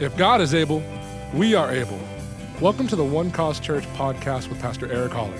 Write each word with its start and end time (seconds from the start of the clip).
If 0.00 0.16
God 0.16 0.40
is 0.40 0.54
able, 0.54 0.82
we 1.34 1.54
are 1.54 1.70
able. 1.70 2.00
Welcome 2.58 2.88
to 2.88 2.96
the 2.96 3.04
One 3.04 3.30
Cause 3.30 3.60
Church 3.60 3.84
podcast 3.88 4.48
with 4.48 4.58
Pastor 4.58 4.90
Eric 4.90 5.12
Holler. 5.12 5.38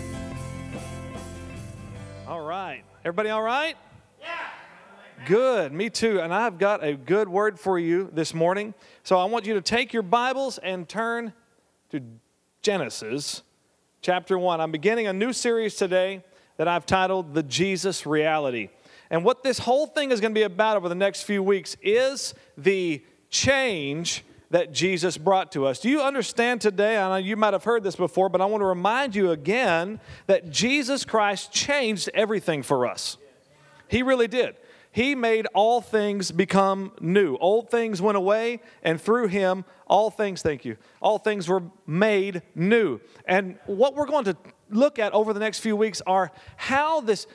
All 2.29 2.43
right. 2.43 2.83
Everybody 3.03 3.31
all 3.31 3.43
right? 3.43 3.75
Yeah. 4.21 4.29
Good. 5.25 5.73
Me 5.73 5.89
too. 5.89 6.21
And 6.21 6.35
I've 6.35 6.59
got 6.59 6.85
a 6.85 6.93
good 6.93 7.27
word 7.27 7.59
for 7.59 7.79
you 7.79 8.11
this 8.13 8.35
morning. 8.35 8.75
So 9.03 9.17
I 9.17 9.25
want 9.25 9.47
you 9.47 9.55
to 9.55 9.63
take 9.63 9.95
your 9.95 10.03
Bibles 10.03 10.59
and 10.59 10.87
turn 10.87 11.33
to 11.89 12.03
Genesis 12.61 13.43
chapter 14.03 14.39
1. 14.39 14.61
I'm 14.61 14.73
beginning 14.73 15.07
a 15.07 15.15
new 15.15 15.33
series 15.33 15.75
today 15.77 16.23
that 16.59 16.69
I've 16.69 16.85
titled 16.85 17.33
The 17.33 17.45
Jesus 17.45 18.05
Reality. 18.05 18.69
And 19.09 19.25
what 19.25 19.43
this 19.43 19.59
whole 19.59 19.87
thing 19.87 20.11
is 20.11 20.21
going 20.21 20.35
to 20.35 20.39
be 20.39 20.45
about 20.45 20.77
over 20.77 20.91
the 20.91 20.95
next 20.95 21.23
few 21.23 21.43
weeks 21.43 21.79
is 21.81 22.35
the 22.59 23.03
change 23.31 24.23
that 24.51 24.73
Jesus 24.73 25.17
brought 25.17 25.53
to 25.53 25.67
us. 25.67 25.79
Do 25.79 25.89
you 25.89 26.03
understand 26.03 26.61
today? 26.61 26.99
I 26.99 27.09
know 27.09 27.17
you 27.17 27.37
might 27.37 27.53
have 27.53 27.65
heard 27.65 27.85
this 27.85 27.97
before, 27.97 28.29
but 28.29 28.41
I 28.41 28.47
want 28.47 28.63
to 28.63 28.67
remind 28.67 29.15
you 29.15 29.31
again 29.31 30.01
that 30.27 30.51
Jesus 30.51 31.05
Christ 31.05 31.53
changed 31.53 32.11
everything 32.15 32.63
for 32.63 32.87
us. 32.87 33.17
He 33.89 34.03
really 34.03 34.29
did. 34.29 34.57
He 34.93 35.15
made 35.15 35.47
all 35.55 35.81
things 35.81 36.33
become 36.33 36.93
new. 37.01 37.37
Old 37.37 37.71
things 37.71 38.03
went 38.03 38.17
away, 38.17 38.61
and 38.83 39.01
through 39.01 39.29
him, 39.29 39.65
all 39.87 40.11
things, 40.11 40.43
thank 40.43 40.65
you, 40.65 40.77
all 41.01 41.19
things 41.19 41.49
were 41.49 41.63
made 41.87 42.43
new. 42.57 43.01
And 43.27 43.57
what 43.67 43.95
we're 43.95 44.07
going 44.07 44.25
to 44.25 44.37
look 44.69 44.99
at 44.99 45.13
over 45.13 45.33
the 45.33 45.41
next 45.41 45.61
few 45.61 45.77
weeks 45.77 46.03
are 46.07 46.33
how 46.57 47.01
this, 47.01 47.29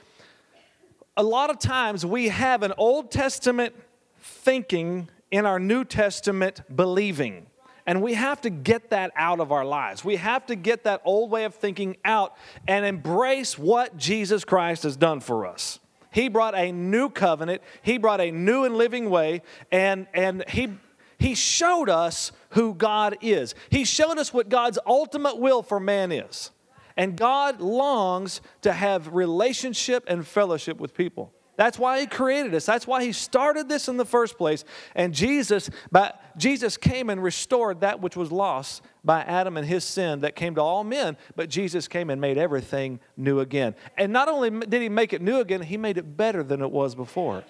a 1.15 1.23
lot 1.23 1.49
of 1.49 1.59
times 1.59 2.05
we 2.05 2.27
have 2.27 2.61
an 2.61 2.73
Old 2.77 3.09
Testament 3.09 3.73
thinking 4.19 5.09
in 5.35 5.45
our 5.45 5.59
New 5.59 5.83
Testament 5.83 6.61
believing. 6.73 7.47
And 7.85 8.01
we 8.01 8.13
have 8.13 8.39
to 8.41 8.49
get 8.49 8.91
that 8.91 9.11
out 9.17 9.41
of 9.41 9.51
our 9.51 9.65
lives. 9.65 10.05
We 10.05 10.15
have 10.15 10.45
to 10.45 10.55
get 10.55 10.85
that 10.85 11.01
old 11.03 11.29
way 11.29 11.43
of 11.43 11.53
thinking 11.53 11.97
out 12.05 12.37
and 12.69 12.85
embrace 12.85 13.59
what 13.59 13.97
Jesus 13.97 14.45
Christ 14.45 14.83
has 14.83 14.95
done 14.95 15.19
for 15.19 15.45
us. 15.45 15.81
He 16.09 16.29
brought 16.29 16.55
a 16.55 16.71
new 16.71 17.09
covenant, 17.09 17.61
He 17.81 17.97
brought 17.97 18.21
a 18.21 18.31
new 18.31 18.63
and 18.63 18.77
living 18.77 19.09
way, 19.09 19.41
and, 19.73 20.07
and 20.13 20.47
He 20.47 20.69
he 21.17 21.33
showed 21.35 21.89
us 21.89 22.31
who 22.51 22.73
God 22.73 23.17
is. 23.21 23.55
He 23.69 23.85
showed 23.85 24.17
us 24.17 24.33
what 24.33 24.49
God's 24.49 24.79
ultimate 24.85 25.37
will 25.37 25.63
for 25.63 25.79
man 25.79 26.11
is. 26.11 26.51
And 26.97 27.17
God 27.17 27.61
longs 27.61 28.41
to 28.61 28.73
have 28.73 29.13
relationship 29.13 30.03
and 30.07 30.27
fellowship 30.27 30.77
with 30.77 30.93
people. 30.93 31.33
That's 31.57 31.79
why 31.79 31.99
he 31.99 32.07
created 32.07 32.53
us. 32.53 32.65
That's 32.65 32.85
why 32.85 33.03
he 33.03 33.11
started 33.11 33.69
this 33.69 33.87
in 33.87 33.97
the 33.97 34.05
first 34.05 34.37
place. 34.37 34.65
And 34.95 35.13
Jesus, 35.13 35.69
by, 35.91 36.13
Jesus 36.37 36.77
came 36.77 37.09
and 37.09 37.21
restored 37.23 37.81
that 37.81 38.01
which 38.01 38.15
was 38.15 38.31
lost 38.31 38.83
by 39.03 39.21
Adam 39.21 39.57
and 39.57 39.67
his 39.67 39.83
sin 39.83 40.21
that 40.21 40.35
came 40.35 40.55
to 40.55 40.61
all 40.61 40.83
men. 40.83 41.17
But 41.35 41.49
Jesus 41.49 41.87
came 41.87 42.09
and 42.09 42.19
made 42.19 42.37
everything 42.37 42.99
new 43.15 43.39
again. 43.39 43.75
And 43.97 44.11
not 44.11 44.27
only 44.27 44.49
did 44.49 44.81
he 44.81 44.89
make 44.89 45.13
it 45.13 45.21
new 45.21 45.39
again, 45.39 45.61
he 45.61 45.77
made 45.77 45.97
it 45.97 46.17
better 46.17 46.43
than 46.43 46.61
it 46.61 46.71
was 46.71 46.95
before. 46.95 47.43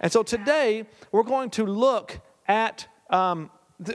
And 0.00 0.10
so 0.10 0.22
today 0.22 0.86
we're 1.12 1.22
going 1.22 1.50
to 1.50 1.64
look 1.64 2.20
at. 2.46 2.86
Um, 3.10 3.50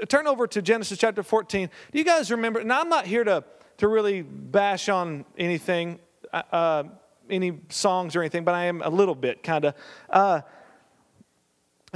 turn 0.07 0.27
over 0.27 0.45
to 0.45 0.61
Genesis 0.61 0.97
chapter 0.97 1.23
14. 1.23 1.69
Do 1.91 1.97
you 1.97 2.05
guys 2.05 2.29
remember? 2.31 2.63
Now 2.63 2.81
I'm 2.81 2.89
not 2.89 3.05
here 3.05 3.23
to 3.23 3.43
to 3.79 3.87
really 3.87 4.21
bash 4.21 4.89
on 4.89 5.25
anything. 5.37 5.99
Uh, 6.31 6.41
uh 6.51 6.83
any 7.29 7.59
songs 7.69 8.15
or 8.15 8.21
anything, 8.21 8.43
but 8.43 8.55
I 8.55 8.65
am 8.65 8.81
a 8.81 8.89
little 8.89 9.15
bit 9.15 9.43
kind 9.43 9.65
of. 9.65 9.75
Uh, 10.09 10.41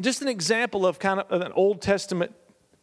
just 0.02 0.22
an 0.22 0.28
example 0.28 0.86
of 0.86 1.00
kind 1.00 1.20
of 1.20 1.42
an 1.42 1.52
Old 1.52 1.82
Testament 1.82 2.34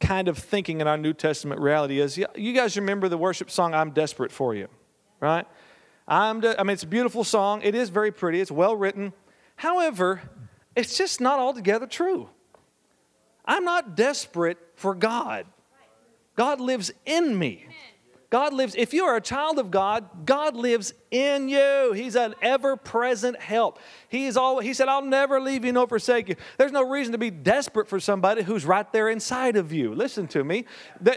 kind 0.00 0.28
of 0.28 0.38
thinking 0.38 0.80
in 0.80 0.86
our 0.86 0.96
New 0.96 1.12
Testament 1.12 1.60
reality 1.60 2.00
is 2.00 2.18
you 2.34 2.52
guys 2.52 2.76
remember 2.76 3.08
the 3.08 3.18
worship 3.18 3.50
song, 3.50 3.74
I'm 3.74 3.90
Desperate 3.90 4.32
for 4.32 4.54
You, 4.54 4.68
right? 5.20 5.46
I'm 6.08 6.40
de- 6.40 6.58
I 6.58 6.62
mean, 6.62 6.74
it's 6.74 6.82
a 6.82 6.88
beautiful 6.88 7.22
song. 7.22 7.62
It 7.62 7.74
is 7.74 7.90
very 7.90 8.10
pretty, 8.10 8.40
it's 8.40 8.50
well 8.50 8.74
written. 8.74 9.12
However, 9.56 10.22
it's 10.74 10.96
just 10.96 11.20
not 11.20 11.38
altogether 11.38 11.86
true. 11.86 12.30
I'm 13.44 13.64
not 13.64 13.94
desperate 13.96 14.58
for 14.74 14.94
God, 14.94 15.46
God 16.36 16.60
lives 16.60 16.90
in 17.04 17.38
me. 17.38 17.66
God 18.30 18.52
lives, 18.54 18.76
if 18.78 18.94
you 18.94 19.04
are 19.04 19.16
a 19.16 19.20
child 19.20 19.58
of 19.58 19.72
God, 19.72 20.24
God 20.24 20.54
lives 20.54 20.94
in 21.10 21.48
you. 21.48 21.92
He's 21.92 22.14
an 22.14 22.36
ever 22.40 22.76
present 22.76 23.40
help. 23.40 23.80
He's 24.08 24.36
always, 24.36 24.66
he 24.66 24.72
said, 24.72 24.88
I'll 24.88 25.02
never 25.02 25.40
leave 25.40 25.64
you 25.64 25.72
nor 25.72 25.88
forsake 25.88 26.28
you. 26.28 26.36
There's 26.56 26.70
no 26.70 26.88
reason 26.88 27.10
to 27.10 27.18
be 27.18 27.30
desperate 27.30 27.88
for 27.88 27.98
somebody 27.98 28.42
who's 28.42 28.64
right 28.64 28.90
there 28.92 29.08
inside 29.08 29.56
of 29.56 29.72
you. 29.72 29.92
Listen 29.94 30.28
to 30.28 30.44
me. 30.44 30.64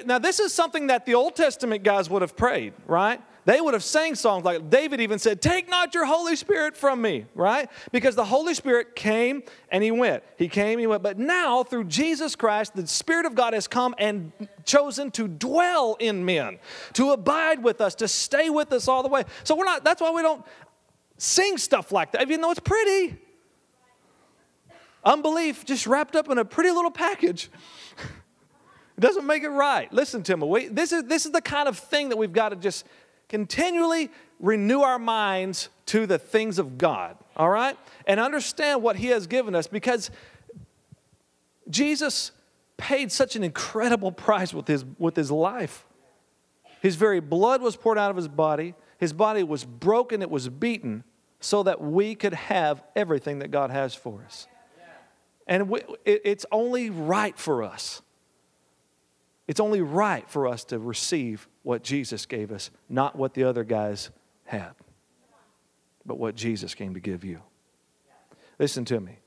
Now, 0.05 0.17
this 0.17 0.39
is 0.39 0.53
something 0.53 0.87
that 0.87 1.05
the 1.05 1.13
Old 1.13 1.35
Testament 1.35 1.83
guys 1.83 2.09
would 2.09 2.23
have 2.23 2.35
prayed, 2.35 2.73
right? 2.87 3.21
They 3.45 3.59
would 3.59 3.73
have 3.73 3.83
sang 3.83 4.15
songs 4.15 4.45
like 4.45 4.69
David 4.69 5.01
even 5.01 5.19
said, 5.19 5.41
Take 5.41 5.69
not 5.69 5.93
your 5.93 6.05
Holy 6.05 6.35
Spirit 6.35 6.77
from 6.77 7.01
me, 7.01 7.25
right? 7.35 7.69
Because 7.91 8.15
the 8.15 8.23
Holy 8.23 8.53
Spirit 8.53 8.95
came 8.95 9.43
and 9.69 9.83
he 9.83 9.91
went. 9.91 10.23
He 10.37 10.47
came, 10.47 10.79
he 10.79 10.87
went. 10.87 11.03
But 11.03 11.19
now, 11.19 11.63
through 11.63 11.85
Jesus 11.85 12.35
Christ, 12.35 12.75
the 12.75 12.87
Spirit 12.87 13.25
of 13.25 13.35
God 13.35 13.53
has 13.53 13.67
come 13.67 13.95
and 13.97 14.31
chosen 14.63 15.11
to 15.11 15.27
dwell 15.27 15.97
in 15.99 16.23
men, 16.23 16.59
to 16.93 17.11
abide 17.11 17.61
with 17.61 17.81
us, 17.81 17.95
to 17.95 18.07
stay 18.07 18.49
with 18.49 18.71
us 18.71 18.87
all 18.87 19.03
the 19.03 19.09
way. 19.09 19.23
So 19.43 19.55
we're 19.55 19.65
not, 19.65 19.83
that's 19.83 20.01
why 20.01 20.11
we 20.11 20.21
don't 20.21 20.43
sing 21.17 21.57
stuff 21.57 21.91
like 21.91 22.13
that, 22.13 22.21
even 22.21 22.39
though 22.39 22.51
it's 22.51 22.59
pretty. 22.61 23.17
Unbelief 25.03 25.65
just 25.65 25.85
wrapped 25.85 26.15
up 26.15 26.29
in 26.29 26.37
a 26.37 26.45
pretty 26.45 26.71
little 26.71 26.91
package. 26.91 27.49
It 28.95 29.01
doesn't 29.01 29.25
make 29.25 29.41
it 29.41 29.49
right. 29.49 29.91
Listen. 29.91 30.23
We, 30.47 30.67
this, 30.67 30.91
is, 30.91 31.05
this 31.05 31.25
is 31.25 31.31
the 31.31 31.41
kind 31.41 31.67
of 31.67 31.79
thing 31.79 32.09
that 32.09 32.17
we've 32.17 32.31
got 32.31 32.49
to 32.49 32.55
just 32.55 32.85
continually 33.33 34.11
renew 34.39 34.81
our 34.81 34.99
minds 34.99 35.69
to 35.87 36.05
the 36.05 36.19
things 36.19 36.59
of 36.59 36.77
God, 36.77 37.17
all 37.35 37.49
right? 37.49 37.75
And 38.05 38.19
understand 38.19 38.83
what 38.83 38.95
He 38.95 39.07
has 39.07 39.25
given 39.25 39.55
us 39.55 39.65
because 39.65 40.11
Jesus 41.67 42.31
paid 42.77 43.11
such 43.11 43.35
an 43.35 43.43
incredible 43.43 44.11
price 44.11 44.53
with 44.53 44.67
His, 44.67 44.85
with 44.99 45.15
his 45.15 45.31
life. 45.31 45.83
His 46.79 46.95
very 46.95 47.21
blood 47.21 47.63
was 47.63 47.75
poured 47.75 47.97
out 47.97 48.11
of 48.11 48.17
His 48.17 48.27
body, 48.27 48.75
His 48.99 49.13
body 49.13 49.41
was 49.41 49.65
broken, 49.65 50.21
it 50.21 50.29
was 50.29 50.47
beaten, 50.47 51.03
so 51.39 51.63
that 51.63 51.81
we 51.81 52.13
could 52.13 52.35
have 52.35 52.83
everything 52.95 53.39
that 53.39 53.49
God 53.49 53.71
has 53.71 53.95
for 53.95 54.21
us. 54.23 54.45
And 55.47 55.69
we, 55.69 55.79
it, 56.05 56.21
it's 56.23 56.45
only 56.51 56.91
right 56.91 57.35
for 57.35 57.63
us. 57.63 58.03
It's 59.47 59.59
only 59.59 59.81
right 59.81 60.29
for 60.29 60.47
us 60.47 60.63
to 60.65 60.79
receive 60.79 61.47
what 61.63 61.83
Jesus 61.83 62.25
gave 62.25 62.51
us, 62.51 62.71
not 62.89 63.15
what 63.15 63.33
the 63.33 63.43
other 63.43 63.63
guys 63.63 64.09
had, 64.45 64.71
but 66.05 66.17
what 66.17 66.35
Jesus 66.35 66.73
came 66.73 66.93
to 66.93 66.99
give 66.99 67.23
you. 67.23 67.41
Listen 68.57 68.85
to 68.85 68.99
me. 68.99 69.19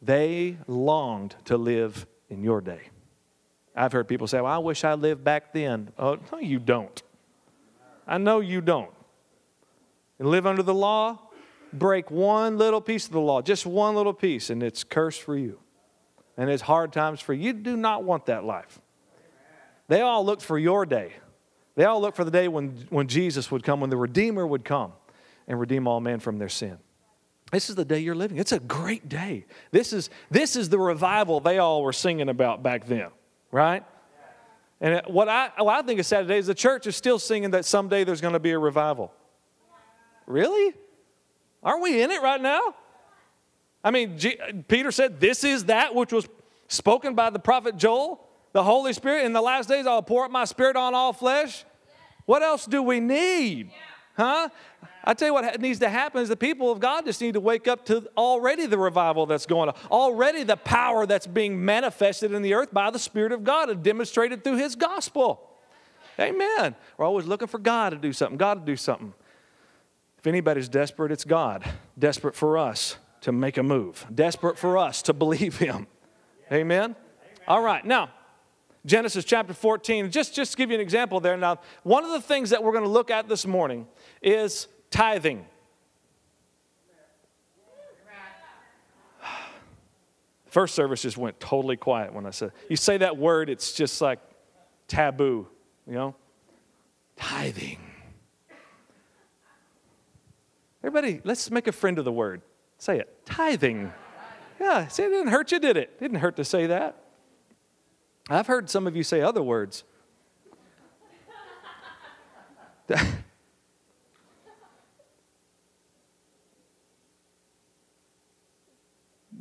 They 0.00 0.58
longed 0.66 1.34
to 1.46 1.56
live 1.56 2.06
in 2.28 2.44
your 2.44 2.60
day. 2.60 2.82
I've 3.74 3.92
heard 3.92 4.08
people 4.08 4.26
say, 4.26 4.40
Well, 4.40 4.52
I 4.52 4.58
wish 4.58 4.84
I 4.84 4.94
lived 4.94 5.24
back 5.24 5.52
then. 5.52 5.92
Oh, 5.98 6.18
no, 6.32 6.38
you 6.38 6.58
don't. 6.58 7.02
I 8.06 8.18
know 8.18 8.40
you 8.40 8.60
don't. 8.60 8.90
And 10.18 10.28
live 10.28 10.46
under 10.46 10.62
the 10.62 10.74
law, 10.74 11.18
break 11.72 12.10
one 12.10 12.58
little 12.58 12.80
piece 12.80 13.06
of 13.06 13.12
the 13.12 13.20
law, 13.20 13.42
just 13.42 13.66
one 13.66 13.94
little 13.94 14.14
piece, 14.14 14.50
and 14.50 14.62
it's 14.62 14.82
cursed 14.82 15.22
for 15.22 15.36
you. 15.36 15.58
And 16.36 16.48
it's 16.50 16.62
hard 16.62 16.92
times 16.92 17.20
for 17.20 17.34
you. 17.34 17.46
You 17.46 17.52
do 17.52 17.76
not 17.76 18.04
want 18.04 18.26
that 18.26 18.44
life. 18.44 18.80
They 19.88 20.02
all 20.02 20.24
looked 20.24 20.42
for 20.42 20.58
your 20.58 20.86
day. 20.86 21.14
They 21.74 21.84
all 21.84 22.00
looked 22.00 22.16
for 22.16 22.24
the 22.24 22.30
day 22.30 22.48
when, 22.48 22.86
when 22.90 23.08
Jesus 23.08 23.50
would 23.50 23.62
come, 23.62 23.80
when 23.80 23.90
the 23.90 23.96
Redeemer 23.96 24.46
would 24.46 24.64
come 24.64 24.92
and 25.46 25.58
redeem 25.58 25.86
all 25.86 26.00
men 26.00 26.20
from 26.20 26.38
their 26.38 26.48
sin. 26.48 26.78
This 27.52 27.70
is 27.70 27.76
the 27.76 27.84
day 27.84 28.00
you're 28.00 28.14
living. 28.14 28.36
It's 28.36 28.52
a 28.52 28.60
great 28.60 29.08
day. 29.08 29.46
This 29.70 29.92
is, 29.92 30.10
this 30.30 30.56
is 30.56 30.68
the 30.68 30.78
revival 30.78 31.40
they 31.40 31.58
all 31.58 31.82
were 31.82 31.94
singing 31.94 32.28
about 32.28 32.62
back 32.62 32.86
then, 32.86 33.08
right? 33.50 33.84
And 34.80 35.02
what 35.06 35.28
I, 35.28 35.50
what 35.56 35.74
I 35.76 35.86
think 35.86 35.98
is 35.98 36.06
sad 36.06 36.22
today 36.22 36.38
is 36.38 36.46
the 36.46 36.54
church 36.54 36.86
is 36.86 36.94
still 36.94 37.18
singing 37.18 37.52
that 37.52 37.64
someday 37.64 38.04
there's 38.04 38.20
going 38.20 38.34
to 38.34 38.40
be 38.40 38.50
a 38.50 38.58
revival. 38.58 39.12
Really? 40.26 40.74
Aren't 41.62 41.82
we 41.82 42.02
in 42.02 42.10
it 42.10 42.22
right 42.22 42.40
now? 42.40 42.60
I 43.82 43.90
mean, 43.90 44.18
G- 44.18 44.38
Peter 44.68 44.92
said, 44.92 45.20
This 45.20 45.42
is 45.42 45.64
that 45.66 45.94
which 45.94 46.12
was 46.12 46.28
spoken 46.68 47.14
by 47.14 47.30
the 47.30 47.38
prophet 47.38 47.76
Joel. 47.76 48.27
The 48.58 48.64
Holy 48.64 48.92
Spirit, 48.92 49.24
in 49.24 49.32
the 49.32 49.40
last 49.40 49.68
days, 49.68 49.86
I'll 49.86 50.02
pour 50.02 50.24
out 50.24 50.32
my 50.32 50.44
spirit 50.44 50.74
on 50.74 50.92
all 50.92 51.12
flesh. 51.12 51.64
What 52.26 52.42
else 52.42 52.66
do 52.66 52.82
we 52.82 52.98
need? 52.98 53.70
Huh? 54.16 54.48
I 55.04 55.14
tell 55.14 55.28
you 55.28 55.34
what 55.34 55.60
needs 55.60 55.78
to 55.78 55.88
happen 55.88 56.22
is 56.22 56.28
the 56.28 56.36
people 56.36 56.72
of 56.72 56.80
God 56.80 57.04
just 57.04 57.20
need 57.20 57.34
to 57.34 57.40
wake 57.40 57.68
up 57.68 57.84
to 57.84 58.08
already 58.16 58.66
the 58.66 58.76
revival 58.76 59.26
that's 59.26 59.46
going 59.46 59.68
on, 59.68 59.76
already 59.92 60.42
the 60.42 60.56
power 60.56 61.06
that's 61.06 61.28
being 61.28 61.64
manifested 61.64 62.32
in 62.32 62.42
the 62.42 62.52
earth 62.54 62.74
by 62.74 62.90
the 62.90 62.98
Spirit 62.98 63.30
of 63.30 63.44
God 63.44 63.70
and 63.70 63.80
demonstrated 63.80 64.42
through 64.42 64.56
His 64.56 64.74
gospel. 64.74 65.40
Amen. 66.18 66.74
We're 66.96 67.06
always 67.06 67.26
looking 67.26 67.46
for 67.46 67.60
God 67.60 67.90
to 67.90 67.96
do 67.96 68.12
something, 68.12 68.38
God 68.38 68.66
to 68.66 68.72
do 68.72 68.74
something. 68.74 69.14
If 70.18 70.26
anybody's 70.26 70.68
desperate, 70.68 71.12
it's 71.12 71.24
God. 71.24 71.64
Desperate 71.96 72.34
for 72.34 72.58
us 72.58 72.96
to 73.20 73.30
make 73.30 73.56
a 73.56 73.62
move, 73.62 74.04
desperate 74.12 74.58
for 74.58 74.76
us 74.76 75.00
to 75.02 75.12
believe 75.12 75.58
Him. 75.58 75.86
Amen. 76.50 76.96
All 77.46 77.62
right. 77.62 77.84
Now, 77.84 78.10
Genesis 78.88 79.24
chapter 79.24 79.52
14. 79.52 80.10
Just, 80.10 80.34
just 80.34 80.52
to 80.52 80.56
give 80.56 80.70
you 80.70 80.74
an 80.74 80.80
example 80.80 81.20
there. 81.20 81.36
Now, 81.36 81.60
one 81.82 82.04
of 82.04 82.10
the 82.10 82.20
things 82.20 82.50
that 82.50 82.64
we're 82.64 82.72
going 82.72 82.84
to 82.84 82.90
look 82.90 83.10
at 83.10 83.28
this 83.28 83.46
morning 83.46 83.86
is 84.22 84.66
tithing. 84.90 85.44
First 90.46 90.74
service 90.74 91.02
just 91.02 91.18
went 91.18 91.38
totally 91.38 91.76
quiet 91.76 92.12
when 92.14 92.26
I 92.26 92.30
said, 92.30 92.52
you 92.68 92.76
say 92.76 92.96
that 92.96 93.16
word, 93.16 93.50
it's 93.50 93.72
just 93.72 94.00
like 94.00 94.18
taboo, 94.88 95.46
you 95.86 95.94
know? 95.94 96.16
Tithing. 97.16 97.78
Everybody, 100.82 101.20
let's 101.24 101.50
make 101.50 101.66
a 101.66 101.72
friend 101.72 101.98
of 101.98 102.06
the 102.06 102.12
word. 102.12 102.40
Say 102.78 102.98
it. 102.98 103.26
Tithing. 103.26 103.92
Yeah, 104.58 104.88
see, 104.88 105.02
it 105.02 105.10
didn't 105.10 105.28
hurt 105.28 105.52
you, 105.52 105.58
did 105.58 105.76
it? 105.76 105.90
it 105.96 106.00
didn't 106.00 106.20
hurt 106.20 106.36
to 106.36 106.44
say 106.44 106.66
that. 106.68 107.07
I've 108.28 108.46
heard 108.46 108.68
some 108.68 108.86
of 108.86 108.94
you 108.94 109.02
say 109.02 109.22
other 109.22 109.42
words. 109.42 109.84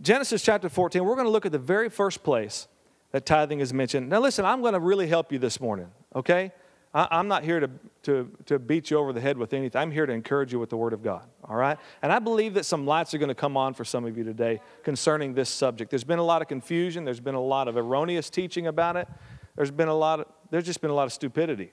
Genesis 0.01 0.41
chapter 0.41 0.69
14, 0.69 1.03
we're 1.03 1.15
going 1.15 1.25
to 1.25 1.31
look 1.31 1.45
at 1.45 1.51
the 1.51 1.59
very 1.59 1.89
first 1.89 2.23
place 2.23 2.69
that 3.11 3.25
tithing 3.25 3.59
is 3.59 3.73
mentioned. 3.73 4.09
Now, 4.09 4.21
listen, 4.21 4.45
I'm 4.45 4.61
going 4.61 4.73
to 4.73 4.79
really 4.79 5.07
help 5.07 5.33
you 5.33 5.39
this 5.39 5.59
morning, 5.59 5.89
okay? 6.15 6.53
I, 6.93 7.19
am 7.19 7.27
not 7.27 7.43
here 7.43 7.59
to, 7.59 7.69
to, 8.03 8.31
to 8.45 8.57
beat 8.59 8.89
you 8.89 8.97
over 8.97 9.11
the 9.11 9.19
head 9.19 9.37
with 9.37 9.53
anything. 9.53 9.81
I'm 9.81 9.91
here 9.91 10.05
to 10.05 10.13
encourage 10.13 10.53
you 10.53 10.59
with 10.59 10.69
the 10.69 10.77
Word 10.77 10.93
of 10.93 11.03
God, 11.03 11.27
all 11.49 11.55
right? 11.55 11.77
And 12.01 12.11
I 12.11 12.19
believe 12.19 12.53
that 12.55 12.65
some 12.65 12.85
lights 12.85 13.13
are 13.13 13.17
going 13.17 13.29
to 13.29 13.35
come 13.35 13.55
on 13.57 13.73
for 13.73 13.85
some 13.85 14.05
of 14.05 14.17
you 14.17 14.23
today 14.23 14.61
concerning 14.83 15.33
this 15.33 15.49
subject. 15.49 15.89
There's 15.89 16.03
been 16.03 16.19
a 16.19 16.23
lot 16.23 16.41
of 16.41 16.47
confusion, 16.47 17.05
there's 17.05 17.19
been 17.19 17.35
a 17.35 17.41
lot 17.41 17.67
of 17.67 17.77
erroneous 17.77 18.29
teaching 18.29 18.67
about 18.67 18.97
it, 18.97 19.07
there's 19.55 19.71
been 19.71 19.87
a 19.87 19.95
lot 19.95 20.19
of, 20.19 20.27
there's 20.49 20.65
just 20.65 20.81
been 20.81 20.91
a 20.91 20.95
lot 20.95 21.05
of 21.05 21.13
stupidity. 21.13 21.71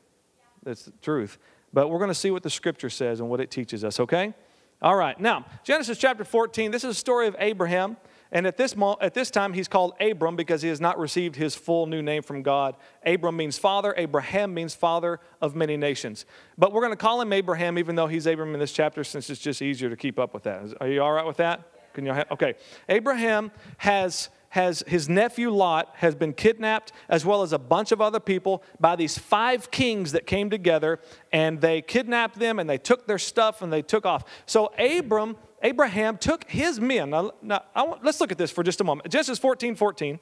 That's 0.62 0.84
the 0.84 0.92
truth. 1.02 1.38
But 1.72 1.88
we're 1.88 1.98
going 1.98 2.08
to 2.08 2.14
see 2.14 2.30
what 2.30 2.42
the 2.42 2.50
Scripture 2.50 2.90
says 2.90 3.20
and 3.20 3.28
what 3.28 3.40
it 3.40 3.50
teaches 3.50 3.84
us, 3.84 4.00
okay? 4.00 4.32
All 4.80 4.96
right, 4.96 5.18
now, 5.18 5.46
Genesis 5.64 5.98
chapter 5.98 6.24
14, 6.24 6.70
this 6.70 6.84
is 6.84 6.90
a 6.90 6.94
story 6.94 7.26
of 7.26 7.36
Abraham. 7.38 7.96
And 8.34 8.48
at 8.48 8.56
this, 8.56 8.76
mo- 8.76 8.98
at 9.00 9.14
this 9.14 9.30
time, 9.30 9.52
he's 9.52 9.68
called 9.68 9.94
Abram 10.00 10.34
because 10.34 10.60
he 10.60 10.68
has 10.68 10.80
not 10.80 10.98
received 10.98 11.36
his 11.36 11.54
full 11.54 11.86
new 11.86 12.02
name 12.02 12.22
from 12.22 12.42
God. 12.42 12.74
Abram 13.06 13.36
means 13.36 13.58
father, 13.58 13.94
Abraham 13.96 14.52
means 14.52 14.74
father 14.74 15.20
of 15.40 15.54
many 15.54 15.76
nations. 15.76 16.26
But 16.58 16.72
we're 16.72 16.80
going 16.80 16.92
to 16.92 16.96
call 16.96 17.20
him 17.20 17.32
Abraham 17.32 17.78
even 17.78 17.94
though 17.94 18.08
he's 18.08 18.26
Abram 18.26 18.52
in 18.52 18.58
this 18.58 18.72
chapter 18.72 19.04
since 19.04 19.30
it's 19.30 19.40
just 19.40 19.62
easier 19.62 19.88
to 19.88 19.96
keep 19.96 20.18
up 20.18 20.34
with 20.34 20.42
that. 20.42 20.64
Are 20.80 20.88
you 20.88 21.00
all 21.00 21.12
right 21.12 21.24
with 21.24 21.36
that? 21.36 21.62
Can 21.94 22.04
you, 22.04 22.12
okay. 22.32 22.54
Abraham 22.88 23.52
has 23.76 24.30
has 24.54 24.84
his 24.86 25.08
nephew 25.08 25.50
Lot 25.50 25.90
has 25.96 26.14
been 26.14 26.32
kidnapped 26.32 26.92
as 27.08 27.26
well 27.26 27.42
as 27.42 27.52
a 27.52 27.58
bunch 27.58 27.90
of 27.90 28.00
other 28.00 28.20
people 28.20 28.62
by 28.78 28.94
these 28.94 29.18
five 29.18 29.68
kings 29.72 30.12
that 30.12 30.28
came 30.28 30.48
together 30.48 31.00
and 31.32 31.60
they 31.60 31.82
kidnapped 31.82 32.38
them 32.38 32.60
and 32.60 32.70
they 32.70 32.78
took 32.78 33.08
their 33.08 33.18
stuff 33.18 33.62
and 33.62 33.72
they 33.72 33.82
took 33.82 34.06
off. 34.06 34.22
So 34.46 34.72
Abram 34.78 35.36
Abraham 35.60 36.18
took 36.18 36.48
his 36.48 36.78
men. 36.78 37.10
Now, 37.10 37.32
now 37.42 37.62
want, 37.74 38.04
let's 38.04 38.20
look 38.20 38.30
at 38.30 38.38
this 38.38 38.52
for 38.52 38.62
just 38.62 38.80
a 38.80 38.84
moment. 38.84 39.10
Genesis 39.10 39.40
14 39.40 39.74
14. 39.74 40.20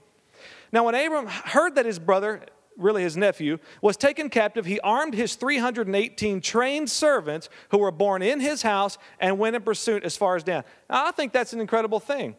Now, 0.73 0.85
when 0.85 0.95
Abram 0.95 1.27
heard 1.27 1.75
that 1.75 1.85
his 1.85 1.99
brother, 1.99 2.47
really 2.79 3.03
his 3.03 3.19
nephew, 3.19 3.59
was 3.83 3.99
taken 3.99 4.31
captive, 4.31 4.65
he 4.65 4.81
armed 4.81 5.13
his 5.13 5.35
318 5.35 6.41
trained 6.41 6.89
servants 6.89 7.51
who 7.69 7.79
were 7.79 7.91
born 7.91 8.23
in 8.23 8.41
his 8.41 8.63
house 8.63 8.97
and 9.21 9.39
went 9.39 9.57
in 9.57 9.63
pursuit 9.63 10.05
as 10.05 10.17
far 10.17 10.37
as 10.37 10.43
Dan. 10.43 10.65
Now, 10.89 11.07
I 11.07 11.11
think 11.11 11.33
that's 11.33 11.53
an 11.53 11.61
incredible 11.61 12.01
thing 12.01 12.35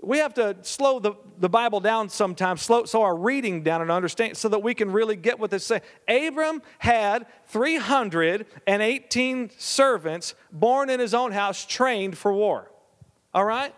we 0.00 0.18
have 0.18 0.34
to 0.34 0.56
slow 0.62 1.00
the, 1.00 1.14
the 1.38 1.48
Bible 1.48 1.80
down 1.80 2.08
sometimes, 2.08 2.62
slow, 2.62 2.84
slow 2.84 3.02
our 3.02 3.16
reading 3.16 3.64
down 3.64 3.82
and 3.82 3.90
understand 3.90 4.36
so 4.36 4.48
that 4.48 4.62
we 4.62 4.72
can 4.72 4.92
really 4.92 5.16
get 5.16 5.40
what 5.40 5.50
this 5.50 5.66
says. 5.66 5.80
Abram 6.06 6.62
had 6.78 7.26
318 7.46 9.50
servants 9.58 10.36
born 10.52 10.88
in 10.88 11.00
his 11.00 11.14
own 11.14 11.32
house, 11.32 11.66
trained 11.66 12.16
for 12.16 12.32
war. 12.32 12.70
All 13.34 13.44
right? 13.44 13.74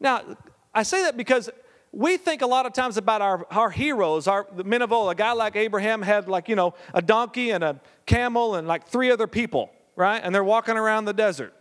Now, 0.00 0.36
I 0.74 0.82
say 0.82 1.02
that 1.02 1.16
because 1.16 1.50
we 1.92 2.16
think 2.16 2.42
a 2.42 2.46
lot 2.46 2.66
of 2.66 2.72
times 2.72 2.96
about 2.96 3.22
our, 3.22 3.46
our 3.50 3.70
heroes, 3.70 4.26
our 4.26 4.46
the 4.54 4.64
men 4.64 4.82
of 4.82 4.92
old. 4.92 5.10
A 5.10 5.14
guy 5.14 5.32
like 5.32 5.56
Abraham 5.56 6.02
had 6.02 6.28
like, 6.28 6.48
you 6.48 6.56
know, 6.56 6.74
a 6.94 7.02
donkey 7.02 7.50
and 7.50 7.62
a 7.62 7.80
camel 8.06 8.56
and 8.56 8.66
like 8.66 8.88
three 8.88 9.10
other 9.10 9.26
people, 9.26 9.70
right? 9.96 10.20
And 10.22 10.34
they're 10.34 10.44
walking 10.44 10.76
around 10.76 11.04
the 11.04 11.12
desert. 11.12 11.54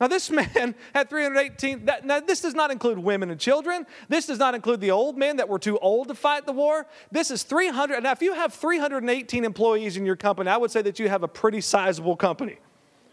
Now, 0.00 0.06
this 0.06 0.30
man 0.30 0.74
had 0.94 1.08
318. 1.08 1.86
That, 1.86 2.04
now, 2.04 2.20
this 2.20 2.40
does 2.40 2.54
not 2.54 2.70
include 2.70 2.98
women 2.98 3.30
and 3.30 3.40
children. 3.40 3.86
This 4.08 4.26
does 4.26 4.38
not 4.38 4.54
include 4.54 4.80
the 4.80 4.90
old 4.90 5.16
men 5.16 5.36
that 5.36 5.48
were 5.48 5.58
too 5.58 5.78
old 5.78 6.08
to 6.08 6.14
fight 6.14 6.46
the 6.46 6.52
war. 6.52 6.86
This 7.10 7.30
is 7.30 7.42
300. 7.42 8.02
Now, 8.02 8.12
if 8.12 8.22
you 8.22 8.34
have 8.34 8.54
318 8.54 9.44
employees 9.44 9.96
in 9.96 10.06
your 10.06 10.16
company, 10.16 10.50
I 10.50 10.56
would 10.56 10.70
say 10.70 10.82
that 10.82 10.98
you 10.98 11.08
have 11.08 11.22
a 11.22 11.28
pretty 11.28 11.60
sizable 11.60 12.16
company, 12.16 12.58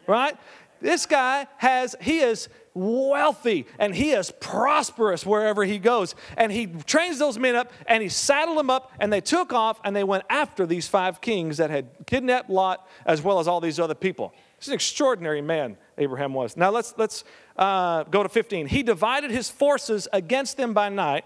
right? 0.08 0.38
This 0.82 1.06
guy 1.06 1.48
has, 1.58 1.96
he 2.02 2.20
is 2.20 2.50
wealthy 2.76 3.66
and 3.80 3.96
he 3.96 4.12
is 4.12 4.32
prosperous 4.40 5.26
wherever 5.26 5.64
he 5.64 5.80
goes. 5.80 6.14
And 6.38 6.52
he 6.52 6.68
trains 6.68 7.18
those 7.18 7.40
men 7.40 7.56
up 7.56 7.72
and 7.88 8.04
he 8.04 8.10
saddled 8.10 8.58
them 8.58 8.70
up 8.70 8.92
and 9.00 9.12
they 9.12 9.22
took 9.22 9.54
off 9.54 9.80
and 9.84 9.96
they 9.96 10.04
went 10.04 10.26
after 10.30 10.66
these 10.66 10.88
five 10.88 11.22
kings 11.22 11.58
that 11.58 11.70
had 11.70 11.88
kidnapped 12.06 12.50
Lot 12.50 12.88
as 13.06 13.22
well 13.22 13.40
as 13.40 13.48
all 13.48 13.62
these 13.62 13.80
other 13.80 13.96
people. 13.96 14.34
He's 14.60 14.68
an 14.68 14.74
extraordinary 14.74 15.42
man, 15.42 15.78
Abraham 15.98 16.34
was. 16.34 16.58
Now 16.58 16.72
let's, 16.72 16.94
let's 16.98 17.24
uh, 17.56 18.04
go 18.04 18.24
to 18.24 18.30
15. 18.30 18.68
He 18.68 18.84
divided 18.84 19.32
his 19.32 19.50
forces 19.50 20.08
against 20.12 20.58
them 20.58 20.74
by 20.74 20.90
night, 20.90 21.26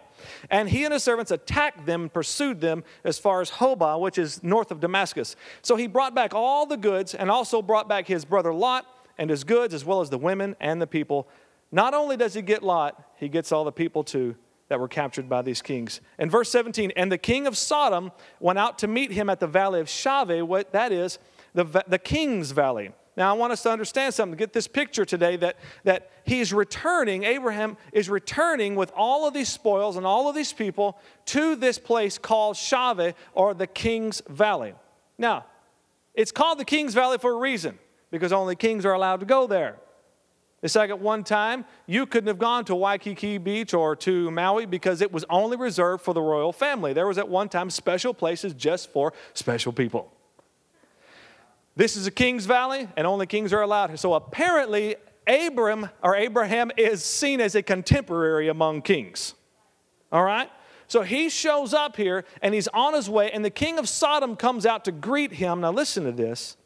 and 0.49 0.69
he 0.69 0.83
and 0.83 0.93
his 0.93 1.03
servants 1.03 1.31
attacked 1.31 1.85
them 1.85 2.03
and 2.03 2.13
pursued 2.13 2.61
them 2.61 2.83
as 3.03 3.17
far 3.17 3.41
as 3.41 3.51
Hobah, 3.51 3.99
which 3.99 4.17
is 4.17 4.43
north 4.43 4.71
of 4.71 4.79
Damascus. 4.79 5.35
So 5.61 5.75
he 5.75 5.87
brought 5.87 6.13
back 6.13 6.33
all 6.35 6.65
the 6.65 6.77
goods 6.77 7.15
and 7.15 7.31
also 7.31 7.61
brought 7.61 7.89
back 7.89 8.07
his 8.07 8.25
brother 8.25 8.53
Lot 8.53 8.85
and 9.17 9.29
his 9.29 9.43
goods, 9.43 9.73
as 9.73 9.83
well 9.83 10.01
as 10.01 10.09
the 10.09 10.17
women 10.17 10.55
and 10.59 10.81
the 10.81 10.87
people. 10.87 11.27
Not 11.71 11.93
only 11.93 12.17
does 12.17 12.33
he 12.33 12.41
get 12.41 12.63
Lot, 12.63 13.03
he 13.17 13.29
gets 13.29 13.51
all 13.51 13.63
the 13.63 13.71
people 13.71 14.03
too 14.03 14.35
that 14.69 14.79
were 14.79 14.87
captured 14.87 15.27
by 15.27 15.41
these 15.41 15.61
kings. 15.61 15.99
In 16.19 16.29
verse 16.29 16.49
17, 16.51 16.91
and 16.95 17.11
the 17.11 17.17
king 17.17 17.47
of 17.47 17.57
Sodom 17.57 18.11
went 18.39 18.59
out 18.59 18.79
to 18.79 18.87
meet 18.87 19.11
him 19.11 19.29
at 19.29 19.39
the 19.39 19.47
valley 19.47 19.79
of 19.79 19.87
Shaveh, 19.87 20.43
what 20.43 20.71
that 20.73 20.91
is, 20.91 21.17
the, 21.53 21.65
the 21.87 21.97
king's 21.97 22.51
valley. 22.51 22.91
Now, 23.19 23.35
I 23.35 23.37
want 23.37 23.51
us 23.51 23.63
to 23.63 23.69
understand 23.69 24.13
something, 24.13 24.37
get 24.37 24.53
this 24.53 24.65
picture 24.65 25.03
today 25.03 25.35
that, 25.35 25.57
that 25.83 26.09
he's 26.23 26.53
returning, 26.53 27.25
Abraham 27.25 27.75
is 27.91 28.09
returning 28.09 28.77
with 28.77 28.93
all 28.95 29.27
of 29.27 29.33
these 29.33 29.49
spoils 29.49 29.97
and 29.97 30.05
all 30.05 30.29
of 30.29 30.35
these 30.35 30.53
people 30.53 30.97
to 31.25 31.57
this 31.57 31.77
place 31.77 32.17
called 32.17 32.55
Shave 32.55 33.15
or 33.33 33.53
the 33.53 33.67
King's 33.67 34.21
Valley. 34.29 34.73
Now, 35.17 35.45
it's 36.13 36.31
called 36.31 36.59
the 36.59 36.65
King's 36.65 36.93
Valley 36.93 37.17
for 37.17 37.33
a 37.33 37.37
reason 37.37 37.77
because 38.09 38.31
only 38.31 38.55
kings 38.55 38.85
are 38.85 38.93
allowed 38.93 39.19
to 39.19 39.25
go 39.25 39.47
there. 39.47 39.75
It's 40.61 40.75
like 40.75 40.89
at 40.89 40.99
one 40.99 41.25
time, 41.25 41.65
you 41.87 42.05
couldn't 42.05 42.29
have 42.29 42.39
gone 42.39 42.63
to 42.65 42.75
Waikiki 42.75 43.37
Beach 43.37 43.73
or 43.73 43.97
to 43.97 44.31
Maui 44.31 44.65
because 44.65 45.01
it 45.01 45.11
was 45.11 45.25
only 45.29 45.57
reserved 45.57 46.05
for 46.05 46.13
the 46.13 46.21
royal 46.21 46.53
family. 46.53 46.93
There 46.93 47.07
was 47.07 47.17
at 47.17 47.27
one 47.27 47.49
time 47.49 47.69
special 47.69 48.13
places 48.13 48.53
just 48.53 48.93
for 48.93 49.11
special 49.33 49.73
people. 49.73 50.13
This 51.79 51.95
is 51.95 52.05
a 52.05 52.11
king's 52.11 52.45
valley, 52.45 52.89
and 52.97 53.07
only 53.07 53.25
kings 53.25 53.53
are 53.53 53.61
allowed. 53.61 53.97
So 53.97 54.13
apparently, 54.13 54.97
Abram 55.25 55.87
or 56.03 56.13
Abraham 56.13 56.71
is 56.75 57.01
seen 57.05 57.39
as 57.39 57.55
a 57.55 57.63
contemporary 57.63 58.49
among 58.49 58.81
kings. 58.81 59.33
All 60.11 60.25
right? 60.25 60.51
So 60.89 61.03
he 61.03 61.29
shows 61.29 61.73
up 61.73 61.95
here 61.95 62.25
and 62.41 62.53
he's 62.53 62.67
on 62.67 62.95
his 62.95 63.09
way, 63.09 63.31
and 63.31 63.45
the 63.45 63.49
king 63.49 63.79
of 63.79 63.87
Sodom 63.87 64.35
comes 64.35 64.65
out 64.65 64.83
to 64.85 64.91
greet 64.91 65.31
him. 65.31 65.61
Now, 65.61 65.71
listen 65.71 66.03
to 66.03 66.11
this. 66.11 66.57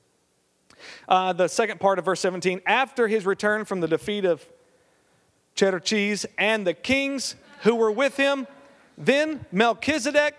Uh, 1.08 1.32
the 1.32 1.48
second 1.48 1.80
part 1.80 2.00
of 2.00 2.06
verse 2.06 2.20
17 2.22 2.64
after 2.66 3.08
his 3.08 3.24
return 3.24 3.66
from 3.66 3.82
the 3.82 3.88
defeat 3.88 4.26
of 4.26 4.44
cheddar 5.54 5.80
cheese 5.80 6.26
and 6.40 6.66
the 6.66 6.74
kings 6.74 7.36
who 7.62 7.76
were 7.76 7.92
with 7.92 8.18
him, 8.18 8.48
then 8.98 9.46
Melchizedek, 9.52 10.34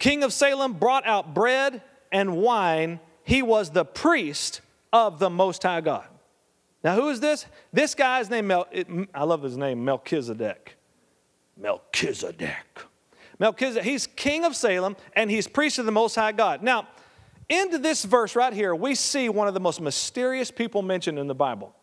king 0.00 0.24
of 0.24 0.32
Salem, 0.32 0.72
brought 0.72 1.06
out 1.06 1.32
bread 1.32 1.80
and 2.10 2.36
wine 2.38 2.98
he 3.26 3.42
was 3.42 3.70
the 3.70 3.84
priest 3.84 4.60
of 4.92 5.18
the 5.18 5.28
Most 5.28 5.64
High 5.64 5.80
God. 5.80 6.06
Now, 6.84 6.94
who 6.94 7.08
is 7.08 7.18
this? 7.18 7.44
This 7.72 7.92
guy's 7.96 8.30
name, 8.30 8.46
Mel, 8.46 8.68
it, 8.70 8.86
I 9.12 9.24
love 9.24 9.42
his 9.42 9.56
name, 9.56 9.84
Melchizedek. 9.84 10.76
Melchizedek. 11.56 12.84
Melchizedek, 13.40 13.84
he's 13.84 14.06
king 14.06 14.44
of 14.44 14.54
Salem 14.54 14.96
and 15.16 15.28
he's 15.28 15.48
priest 15.48 15.80
of 15.80 15.86
the 15.86 15.92
Most 15.92 16.14
High 16.14 16.30
God. 16.30 16.62
Now, 16.62 16.86
into 17.48 17.78
this 17.78 18.04
verse 18.04 18.36
right 18.36 18.52
here, 18.52 18.76
we 18.76 18.94
see 18.94 19.28
one 19.28 19.48
of 19.48 19.54
the 19.54 19.60
most 19.60 19.80
mysterious 19.80 20.52
people 20.52 20.82
mentioned 20.82 21.18
in 21.18 21.26
the 21.26 21.34
Bible. 21.34 21.74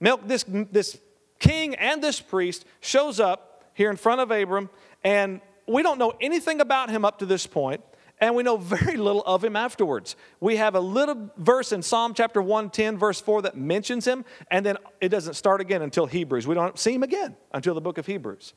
Mel, 0.00 0.16
this, 0.16 0.44
this 0.48 0.98
king 1.38 1.76
and 1.76 2.02
this 2.02 2.20
priest 2.20 2.64
shows 2.80 3.20
up 3.20 3.70
here 3.74 3.88
in 3.88 3.96
front 3.96 4.20
of 4.20 4.32
Abram, 4.32 4.68
and 5.04 5.40
we 5.68 5.84
don't 5.84 5.98
know 5.98 6.12
anything 6.20 6.60
about 6.60 6.90
him 6.90 7.04
up 7.04 7.20
to 7.20 7.26
this 7.26 7.46
point 7.46 7.82
and 8.22 8.36
we 8.36 8.44
know 8.44 8.56
very 8.56 8.96
little 8.96 9.22
of 9.24 9.42
him 9.42 9.56
afterwards. 9.56 10.14
We 10.38 10.56
have 10.56 10.76
a 10.76 10.80
little 10.80 11.30
verse 11.36 11.72
in 11.72 11.82
Psalm 11.82 12.14
chapter 12.14 12.40
110, 12.40 12.96
verse 12.96 13.20
4, 13.20 13.42
that 13.42 13.56
mentions 13.56 14.06
him, 14.06 14.24
and 14.48 14.64
then 14.64 14.78
it 15.00 15.08
doesn't 15.08 15.34
start 15.34 15.60
again 15.60 15.82
until 15.82 16.06
Hebrews. 16.06 16.46
We 16.46 16.54
don't 16.54 16.78
see 16.78 16.94
him 16.94 17.02
again 17.02 17.34
until 17.52 17.74
the 17.74 17.80
book 17.80 17.98
of 17.98 18.06
Hebrews. 18.06 18.54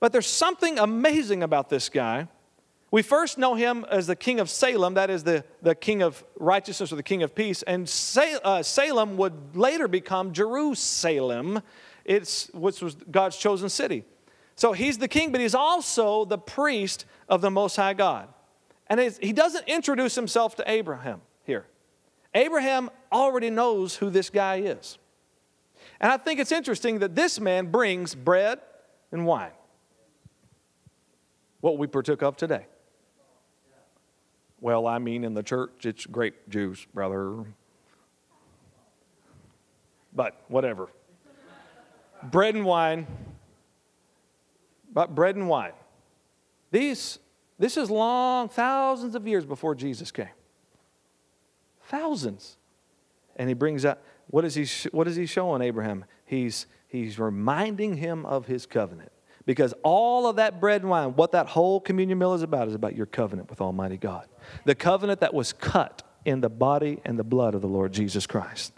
But 0.00 0.10
there's 0.12 0.26
something 0.26 0.78
amazing 0.78 1.44
about 1.44 1.70
this 1.70 1.88
guy. 1.88 2.26
We 2.90 3.02
first 3.02 3.38
know 3.38 3.54
him 3.54 3.86
as 3.88 4.08
the 4.08 4.16
king 4.16 4.40
of 4.40 4.50
Salem, 4.50 4.94
that 4.94 5.08
is 5.08 5.22
the, 5.22 5.44
the 5.62 5.76
king 5.76 6.02
of 6.02 6.24
righteousness 6.36 6.92
or 6.92 6.96
the 6.96 7.02
king 7.04 7.22
of 7.22 7.32
peace. 7.32 7.62
And 7.62 7.82
uh, 8.44 8.64
Salem 8.64 9.16
would 9.18 9.56
later 9.56 9.86
become 9.86 10.32
Jerusalem, 10.32 11.62
it's, 12.04 12.50
which 12.54 12.82
was 12.82 12.96
God's 13.08 13.36
chosen 13.36 13.68
city. 13.68 14.04
So 14.56 14.72
he's 14.72 14.98
the 14.98 15.08
king, 15.08 15.32
but 15.32 15.40
he's 15.40 15.54
also 15.54 16.24
the 16.24 16.38
priest 16.38 17.06
of 17.28 17.40
the 17.40 17.50
Most 17.50 17.76
High 17.76 17.94
God. 17.94 18.28
And 18.86 19.00
he 19.00 19.32
doesn't 19.32 19.66
introduce 19.66 20.14
himself 20.14 20.56
to 20.56 20.70
Abraham 20.70 21.22
here. 21.44 21.66
Abraham 22.34 22.90
already 23.10 23.50
knows 23.50 23.96
who 23.96 24.10
this 24.10 24.30
guy 24.30 24.56
is. 24.56 24.98
And 26.00 26.12
I 26.12 26.16
think 26.16 26.40
it's 26.40 26.52
interesting 26.52 26.98
that 27.00 27.14
this 27.14 27.40
man 27.40 27.66
brings 27.66 28.14
bread 28.14 28.60
and 29.10 29.26
wine, 29.26 29.52
what 31.60 31.78
we 31.78 31.86
partook 31.86 32.22
of 32.22 32.36
today. 32.36 32.66
Well, 34.60 34.86
I 34.86 34.98
mean, 34.98 35.24
in 35.24 35.34
the 35.34 35.42
church, 35.42 35.84
it's 35.84 36.06
grape 36.06 36.48
juice, 36.48 36.84
brother. 36.94 37.44
But 40.14 40.40
whatever. 40.48 40.88
bread 42.22 42.54
and 42.54 42.64
wine. 42.64 43.06
But 44.94 45.14
bread 45.14 45.36
and 45.36 45.48
wine. 45.48 45.72
These, 46.70 47.18
this 47.58 47.76
is 47.76 47.90
long, 47.90 48.48
thousands 48.48 49.14
of 49.14 49.26
years 49.26 49.44
before 49.44 49.74
Jesus 49.74 50.10
came. 50.10 50.28
Thousands. 51.88 52.56
And 53.36 53.48
he 53.48 53.54
brings 53.54 53.84
up, 53.84 54.02
what 54.28 54.44
is 54.44 54.54
he, 54.54 54.88
what 54.90 55.06
is 55.06 55.16
he 55.16 55.26
showing 55.26 55.60
Abraham? 55.60 56.04
He's, 56.24 56.66
he's 56.88 57.18
reminding 57.18 57.96
him 57.96 58.24
of 58.24 58.46
his 58.46 58.64
covenant. 58.64 59.10
Because 59.46 59.74
all 59.82 60.26
of 60.26 60.36
that 60.36 60.58
bread 60.60 60.80
and 60.80 60.90
wine, 60.90 61.10
what 61.16 61.32
that 61.32 61.48
whole 61.48 61.78
communion 61.78 62.18
meal 62.18 62.32
is 62.32 62.42
about, 62.42 62.68
is 62.68 62.74
about 62.74 62.96
your 62.96 63.04
covenant 63.04 63.50
with 63.50 63.60
Almighty 63.60 63.98
God. 63.98 64.26
The 64.64 64.74
covenant 64.74 65.20
that 65.20 65.34
was 65.34 65.52
cut 65.52 66.02
in 66.24 66.40
the 66.40 66.48
body 66.48 67.00
and 67.04 67.18
the 67.18 67.24
blood 67.24 67.54
of 67.54 67.60
the 67.60 67.68
Lord 67.68 67.92
Jesus 67.92 68.26
Christ. 68.26 68.72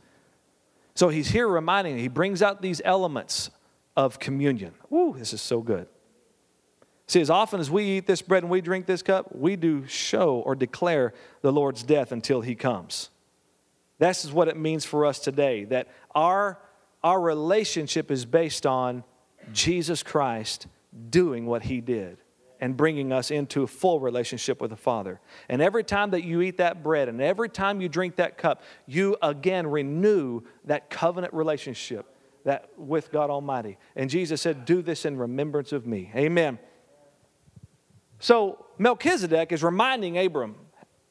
So 0.95 1.09
he's 1.09 1.29
here 1.29 1.47
reminding, 1.47 1.99
he 1.99 2.09
brings 2.09 2.43
out 2.43 2.63
these 2.63 2.83
elements 2.85 3.51
of 3.97 4.19
communion. 4.19 4.75
Ooh, 4.93 5.15
this 5.17 5.33
is 5.33 5.41
so 5.41 5.61
good. 5.61 5.87
See, 7.09 7.21
as 7.21 7.31
often 7.31 7.61
as 7.61 7.71
we 7.71 7.85
eat 7.85 8.07
this 8.07 8.21
bread 8.21 8.43
and 8.43 8.51
we 8.51 8.61
drink 8.61 8.87
this 8.87 9.03
cup, 9.03 9.35
we 9.35 9.55
do 9.55 9.87
show 9.87 10.37
or 10.37 10.57
declare 10.57 11.15
the 11.41 11.53
Lord's 11.53 11.85
death 11.85 12.11
until 12.11 12.41
he 12.41 12.55
comes. 12.57 13.11
This 13.99 14.25
is 14.25 14.33
what 14.33 14.49
it 14.49 14.57
means 14.57 14.85
for 14.85 15.07
us 15.07 15.21
today 15.21 15.65
that 15.65 15.89
our, 16.15 16.59
our 17.05 17.21
relationship 17.21 18.11
is 18.11 18.25
based 18.25 18.67
on 18.67 19.05
Jesus 19.53 20.03
Christ 20.03 20.67
doing 21.11 21.47
what 21.47 21.63
he 21.63 21.81
did 21.81 22.19
and 22.61 22.77
bringing 22.77 23.13
us 23.13 23.31
into 23.31 23.63
a 23.63 23.67
full 23.67 24.01
relationship 24.01 24.61
with 24.61 24.71
the 24.71 24.77
Father. 24.77 25.21
And 25.49 25.63
every 25.63 25.85
time 25.85 26.11
that 26.11 26.25
you 26.25 26.41
eat 26.41 26.57
that 26.57 26.83
bread 26.83 27.09
and 27.09 27.21
every 27.21 27.49
time 27.49 27.81
you 27.81 27.89
drink 27.89 28.17
that 28.17 28.39
cup, 28.39 28.63
you 28.87 29.17
again 29.23 29.67
renew 29.67 30.41
that 30.65 30.91
covenant 30.91 31.35
relationship 31.35 32.07
that 32.45 32.71
with 32.77 33.13
God 33.13 33.31
Almighty. 33.31 33.77
And 33.95 34.09
Jesus 34.09 34.41
said, 34.41 34.65
"Do 34.65 34.81
this 34.81 35.05
in 35.05 35.19
remembrance 35.19 35.73
of 35.73 35.87
me." 35.87 36.11
Amen. 36.15 36.59
So 38.19 38.65
Melchizedek 38.79 39.53
is 39.53 39.63
reminding 39.63 40.19
Abram 40.19 40.57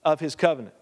of 0.04 0.20
his 0.20 0.36
covenant. 0.36 0.76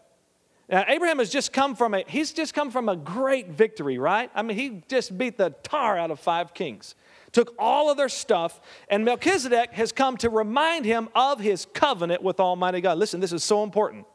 Now, 0.69 0.85
Abraham 0.87 1.19
has 1.19 1.29
just 1.29 1.51
come 1.51 1.75
from 1.75 1.93
a 1.93 2.03
he's 2.07 2.31
just 2.31 2.53
come 2.53 2.71
from 2.71 2.89
a 2.89 2.95
great 2.95 3.49
victory, 3.49 3.97
right? 3.97 4.31
I 4.33 4.41
mean, 4.41 4.57
he 4.57 4.83
just 4.87 5.17
beat 5.17 5.37
the 5.37 5.51
tar 5.63 5.97
out 5.97 6.09
of 6.09 6.19
five 6.19 6.53
kings. 6.53 6.95
Took 7.31 7.53
all 7.57 7.89
of 7.89 7.97
their 7.97 8.09
stuff, 8.09 8.61
and 8.89 9.03
Melchizedek 9.03 9.73
has 9.73 9.91
come 9.91 10.17
to 10.17 10.29
remind 10.29 10.85
him 10.85 11.09
of 11.15 11.39
his 11.39 11.65
covenant 11.73 12.21
with 12.21 12.39
Almighty 12.39 12.79
God. 12.79 12.97
Listen, 12.97 13.19
this 13.19 13.33
is 13.33 13.43
so 13.43 13.63
important. 13.63 14.05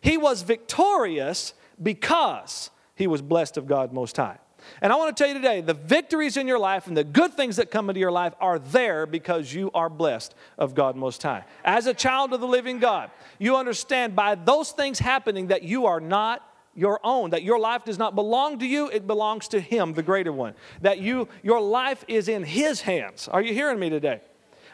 He 0.00 0.16
was 0.16 0.42
victorious 0.42 1.54
because 1.80 2.70
he 2.94 3.06
was 3.06 3.22
blessed 3.22 3.56
of 3.56 3.66
God 3.66 3.92
Most 3.92 4.16
High. 4.16 4.38
And 4.80 4.92
I 4.92 4.96
want 4.96 5.16
to 5.16 5.22
tell 5.22 5.28
you 5.28 5.38
today 5.40 5.60
the 5.60 5.74
victories 5.74 6.36
in 6.36 6.46
your 6.46 6.58
life 6.58 6.86
and 6.86 6.96
the 6.96 7.04
good 7.04 7.34
things 7.34 7.56
that 7.56 7.70
come 7.70 7.88
into 7.90 8.00
your 8.00 8.12
life 8.12 8.34
are 8.40 8.58
there 8.58 9.06
because 9.06 9.52
you 9.52 9.70
are 9.74 9.88
blessed 9.88 10.34
of 10.58 10.74
God 10.74 10.96
Most 10.96 11.22
High. 11.22 11.44
As 11.64 11.86
a 11.86 11.94
child 11.94 12.32
of 12.32 12.40
the 12.40 12.46
living 12.46 12.78
God, 12.78 13.10
you 13.38 13.56
understand 13.56 14.16
by 14.16 14.34
those 14.34 14.72
things 14.72 14.98
happening 14.98 15.48
that 15.48 15.62
you 15.62 15.86
are 15.86 16.00
not 16.00 16.44
your 16.74 17.00
own 17.02 17.30
that 17.30 17.42
your 17.42 17.58
life 17.58 17.84
does 17.84 17.98
not 17.98 18.14
belong 18.14 18.60
to 18.60 18.64
you 18.66 18.88
it 18.90 19.04
belongs 19.04 19.48
to 19.48 19.58
him 19.60 19.94
the 19.94 20.02
greater 20.02 20.32
one. 20.32 20.54
That 20.80 21.00
you 21.00 21.28
your 21.42 21.60
life 21.60 22.04
is 22.06 22.28
in 22.28 22.44
his 22.44 22.80
hands. 22.80 23.26
Are 23.26 23.42
you 23.42 23.52
hearing 23.52 23.80
me 23.80 23.90
today 23.90 24.20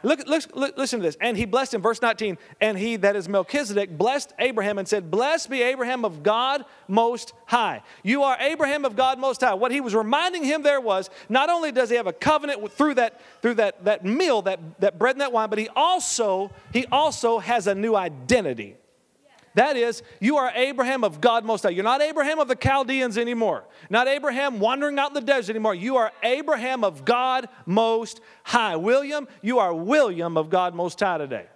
Look, 0.04 0.26
look, 0.26 0.54
look, 0.54 0.76
listen 0.76 1.00
to 1.00 1.02
this. 1.02 1.16
And 1.20 1.36
he 1.36 1.46
blessed 1.46 1.74
him, 1.74 1.82
verse 1.82 2.02
19. 2.02 2.36
And 2.60 2.78
he, 2.78 2.96
that 2.96 3.16
is 3.16 3.28
Melchizedek, 3.28 3.96
blessed 3.96 4.34
Abraham 4.38 4.78
and 4.78 4.86
said, 4.86 5.10
Blessed 5.10 5.48
be 5.48 5.62
Abraham 5.62 6.04
of 6.04 6.22
God 6.22 6.64
Most 6.86 7.32
High. 7.46 7.82
You 8.02 8.22
are 8.22 8.36
Abraham 8.38 8.84
of 8.84 8.96
God 8.96 9.18
Most 9.18 9.40
High. 9.40 9.54
What 9.54 9.72
he 9.72 9.80
was 9.80 9.94
reminding 9.94 10.44
him 10.44 10.62
there 10.62 10.80
was 10.80 11.08
not 11.28 11.48
only 11.48 11.72
does 11.72 11.88
he 11.88 11.96
have 11.96 12.06
a 12.06 12.12
covenant 12.12 12.70
through 12.72 12.94
that, 12.94 13.20
through 13.40 13.54
that, 13.54 13.84
that 13.84 14.04
meal, 14.04 14.42
that, 14.42 14.60
that 14.80 14.98
bread 14.98 15.14
and 15.14 15.22
that 15.22 15.32
wine, 15.32 15.48
but 15.48 15.58
he 15.58 15.68
also, 15.70 16.50
he 16.72 16.84
also 16.92 17.38
has 17.38 17.66
a 17.66 17.74
new 17.74 17.96
identity. 17.96 18.76
That 19.54 19.76
is, 19.76 20.02
you 20.20 20.36
are 20.36 20.50
Abraham 20.54 21.04
of 21.04 21.20
God 21.20 21.44
Most 21.44 21.62
High. 21.62 21.70
You're 21.70 21.84
not 21.84 22.02
Abraham 22.02 22.40
of 22.40 22.48
the 22.48 22.56
Chaldeans 22.56 23.16
anymore. 23.16 23.64
Not 23.88 24.08
Abraham 24.08 24.58
wandering 24.58 24.98
out 24.98 25.10
in 25.10 25.14
the 25.14 25.20
desert 25.20 25.52
anymore. 25.52 25.76
You 25.76 25.96
are 25.96 26.10
Abraham 26.24 26.82
of 26.82 27.04
God 27.04 27.48
Most 27.64 28.20
High. 28.42 28.74
William, 28.74 29.28
you 29.42 29.60
are 29.60 29.72
William 29.72 30.36
of 30.36 30.50
God 30.50 30.74
Most 30.74 30.98
High 30.98 31.18
today. 31.18 31.46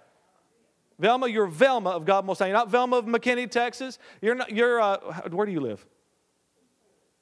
Velma, 0.97 1.27
you're 1.27 1.47
Velma 1.47 1.89
of 1.89 2.05
God 2.05 2.25
Most 2.25 2.39
High. 2.39 2.47
You're 2.47 2.57
not 2.57 2.69
Velma 2.69 2.97
of 2.97 3.05
McKinney, 3.05 3.51
Texas. 3.51 3.99
You're 4.21 4.35
not, 4.35 4.51
you're, 4.51 4.79
uh, 4.79 4.97
where 5.31 5.45
do 5.45 5.51
you 5.51 5.61
live? 5.61 5.85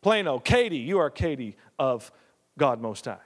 Plano. 0.01 0.39
Katie, 0.39 0.77
you 0.77 0.99
are 0.99 1.09
Katie 1.09 1.57
of 1.79 2.11
God 2.57 2.81
Most 2.81 3.05
High. 3.05 3.17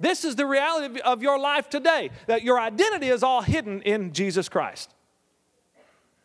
This 0.00 0.24
is 0.24 0.36
the 0.36 0.46
reality 0.46 1.00
of 1.00 1.22
your 1.22 1.38
life 1.38 1.68
today, 1.68 2.10
that 2.26 2.42
your 2.42 2.58
identity 2.58 3.08
is 3.08 3.22
all 3.22 3.42
hidden 3.42 3.82
in 3.82 4.12
Jesus 4.12 4.48
Christ. 4.48 4.94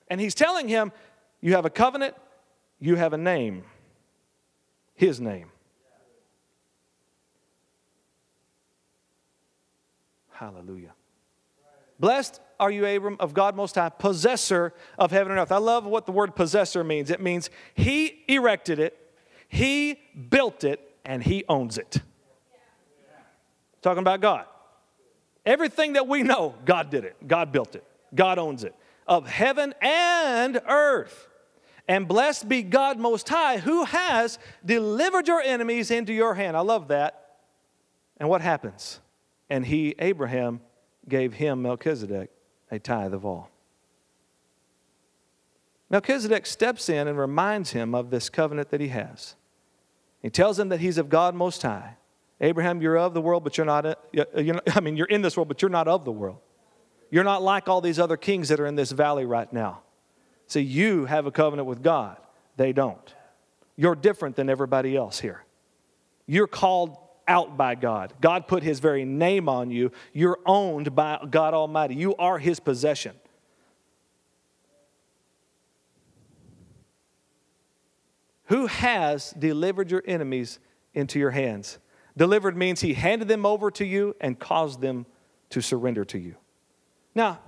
And 0.09 0.21
he's 0.21 0.35
telling 0.35 0.67
him, 0.67 0.91
You 1.41 1.53
have 1.53 1.65
a 1.65 1.69
covenant, 1.69 2.15
you 2.79 2.95
have 2.95 3.13
a 3.13 3.17
name, 3.17 3.63
his 4.95 5.19
name. 5.19 5.49
Hallelujah. 10.31 10.93
Blessed 11.99 12.39
are 12.59 12.69
you, 12.69 12.85
Abram, 12.85 13.17
of 13.19 13.33
God 13.33 13.55
Most 13.55 13.75
High, 13.75 13.89
possessor 13.89 14.73
of 14.99 15.11
heaven 15.11 15.31
and 15.31 15.41
earth. 15.41 15.51
I 15.51 15.57
love 15.57 15.85
what 15.85 16.05
the 16.05 16.11
word 16.11 16.35
possessor 16.35 16.83
means. 16.83 17.09
It 17.09 17.19
means 17.19 17.49
he 17.73 18.23
erected 18.27 18.79
it, 18.79 18.95
he 19.47 19.99
built 20.29 20.63
it, 20.63 20.79
and 21.03 21.23
he 21.23 21.43
owns 21.49 21.77
it. 21.77 22.01
Talking 23.81 23.99
about 24.01 24.21
God. 24.21 24.45
Everything 25.45 25.93
that 25.93 26.07
we 26.07 26.23
know, 26.23 26.55
God 26.65 26.89
did 26.89 27.03
it, 27.03 27.15
God 27.25 27.51
built 27.51 27.75
it, 27.75 27.83
God 28.13 28.37
owns 28.37 28.63
it 28.63 28.75
of 29.07 29.27
heaven 29.27 29.73
and 29.81 30.61
earth. 30.67 31.27
And 31.87 32.07
blessed 32.07 32.49
be 32.49 32.63
God 32.63 32.99
Most 32.99 33.29
High, 33.29 33.57
who 33.57 33.85
has 33.85 34.39
delivered 34.65 35.27
your 35.27 35.41
enemies 35.41 35.89
into 35.89 36.13
your 36.13 36.33
hand. 36.33 36.57
I 36.57 36.59
love 36.59 36.89
that. 36.89 37.37
And 38.17 38.27
what 38.27 38.41
happens? 38.41 38.99
And 39.49 39.65
he, 39.65 39.95
Abraham, 39.99 40.59
gave 41.07 41.33
him, 41.33 41.61
Melchizedek, 41.61 42.29
a 42.69 42.79
tithe 42.79 43.13
of 43.13 43.25
all. 43.25 43.49
Melchizedek 45.89 46.45
steps 46.45 46.89
in 46.89 47.07
and 47.07 47.17
reminds 47.17 47.71
him 47.71 47.95
of 47.95 48.09
this 48.09 48.29
covenant 48.29 48.69
that 48.71 48.81
he 48.81 48.89
has. 48.89 49.35
He 50.21 50.29
tells 50.29 50.59
him 50.59 50.69
that 50.69 50.81
he's 50.81 50.97
of 50.97 51.07
God 51.07 51.35
Most 51.35 51.61
High. 51.61 51.95
Abraham, 52.41 52.81
you're 52.81 52.97
of 52.97 53.13
the 53.13 53.21
world, 53.21 53.43
but 53.43 53.57
you're 53.57 53.65
not, 53.65 53.85
uh, 53.85 53.95
uh, 54.17 54.41
you're 54.41 54.61
I 54.75 54.81
mean, 54.81 54.97
you're 54.97 55.07
in 55.07 55.21
this 55.21 55.37
world, 55.37 55.47
but 55.47 55.61
you're 55.61 55.69
not 55.69 55.87
of 55.87 56.03
the 56.03 56.11
world. 56.11 56.39
You're 57.09 57.23
not 57.23 57.41
like 57.41 57.67
all 57.67 57.81
these 57.81 57.99
other 57.99 58.17
kings 58.17 58.49
that 58.49 58.59
are 58.59 58.65
in 58.65 58.75
this 58.75 58.91
valley 58.91 59.25
right 59.25 59.51
now. 59.51 59.81
See, 60.47 60.61
you 60.61 61.05
have 61.05 61.25
a 61.25 61.31
covenant 61.31 61.67
with 61.67 61.83
God, 61.83 62.17
they 62.55 62.73
don't. 62.73 63.13
You're 63.75 63.95
different 63.95 64.35
than 64.35 64.49
everybody 64.49 64.95
else 64.95 65.19
here. 65.19 65.43
You're 66.25 66.47
called 66.47 66.97
out 67.27 67.57
by 67.57 67.75
God. 67.75 68.13
God 68.21 68.47
put 68.47 68.63
His 68.63 68.79
very 68.79 69.05
name 69.05 69.47
on 69.47 69.69
you. 69.69 69.91
You're 70.13 70.39
owned 70.45 70.95
by 70.95 71.19
God 71.29 71.53
Almighty. 71.53 71.95
You 71.95 72.15
are 72.15 72.39
His 72.39 72.59
possession. 72.59 73.15
Who 78.45 78.67
has 78.67 79.31
delivered 79.31 79.91
your 79.91 80.03
enemies 80.07 80.59
into 80.93 81.19
your 81.19 81.31
hands? 81.31 81.79
Delivered 82.15 82.55
means 82.55 82.81
He 82.81 82.93
handed 82.93 83.27
them 83.27 83.45
over 83.45 83.69
to 83.71 83.85
you 83.85 84.15
and 84.21 84.39
caused 84.39 84.81
them 84.81 85.05
to 85.49 85.61
surrender 85.61 86.05
to 86.05 86.17
you. 86.17 86.35
Now, 87.17 87.39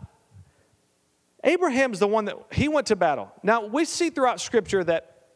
Abraham's 1.43 1.99
the 1.99 2.07
one 2.07 2.25
that 2.25 2.37
he 2.51 2.67
went 2.67 2.87
to 2.87 2.95
battle. 2.95 3.31
Now, 3.43 3.67
we 3.67 3.85
see 3.85 4.09
throughout 4.09 4.41
Scripture 4.41 4.83
that, 4.83 5.27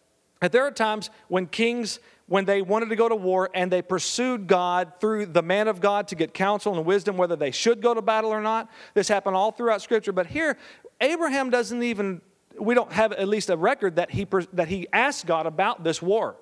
that 0.41 0.51
there 0.51 0.65
are 0.65 0.71
times 0.71 1.11
when 1.27 1.45
kings 1.45 1.99
when 2.25 2.45
they 2.45 2.63
wanted 2.63 2.89
to 2.89 2.95
go 2.95 3.07
to 3.07 3.15
war 3.15 3.51
and 3.53 3.71
they 3.71 3.83
pursued 3.83 4.47
God 4.47 4.93
through 4.99 5.27
the 5.27 5.43
man 5.43 5.67
of 5.67 5.79
God 5.79 6.07
to 6.07 6.15
get 6.15 6.33
counsel 6.33 6.75
and 6.75 6.83
wisdom 6.83 7.15
whether 7.15 7.35
they 7.35 7.51
should 7.51 7.79
go 7.79 7.93
to 7.93 8.01
battle 8.01 8.31
or 8.31 8.41
not. 8.41 8.71
This 8.95 9.07
happened 9.07 9.35
all 9.35 9.51
throughout 9.51 9.83
Scripture. 9.83 10.13
But 10.13 10.25
here, 10.25 10.57
Abraham 10.99 11.51
doesn't 11.51 11.83
even, 11.83 12.19
we 12.59 12.73
don't 12.73 12.91
have 12.91 13.11
at 13.11 13.27
least 13.27 13.51
a 13.51 13.55
record 13.55 13.97
that 13.97 14.09
he, 14.09 14.25
that 14.53 14.67
he 14.67 14.87
asked 14.91 15.27
God 15.27 15.45
about 15.45 15.83
this 15.83 16.01
war, 16.01 16.37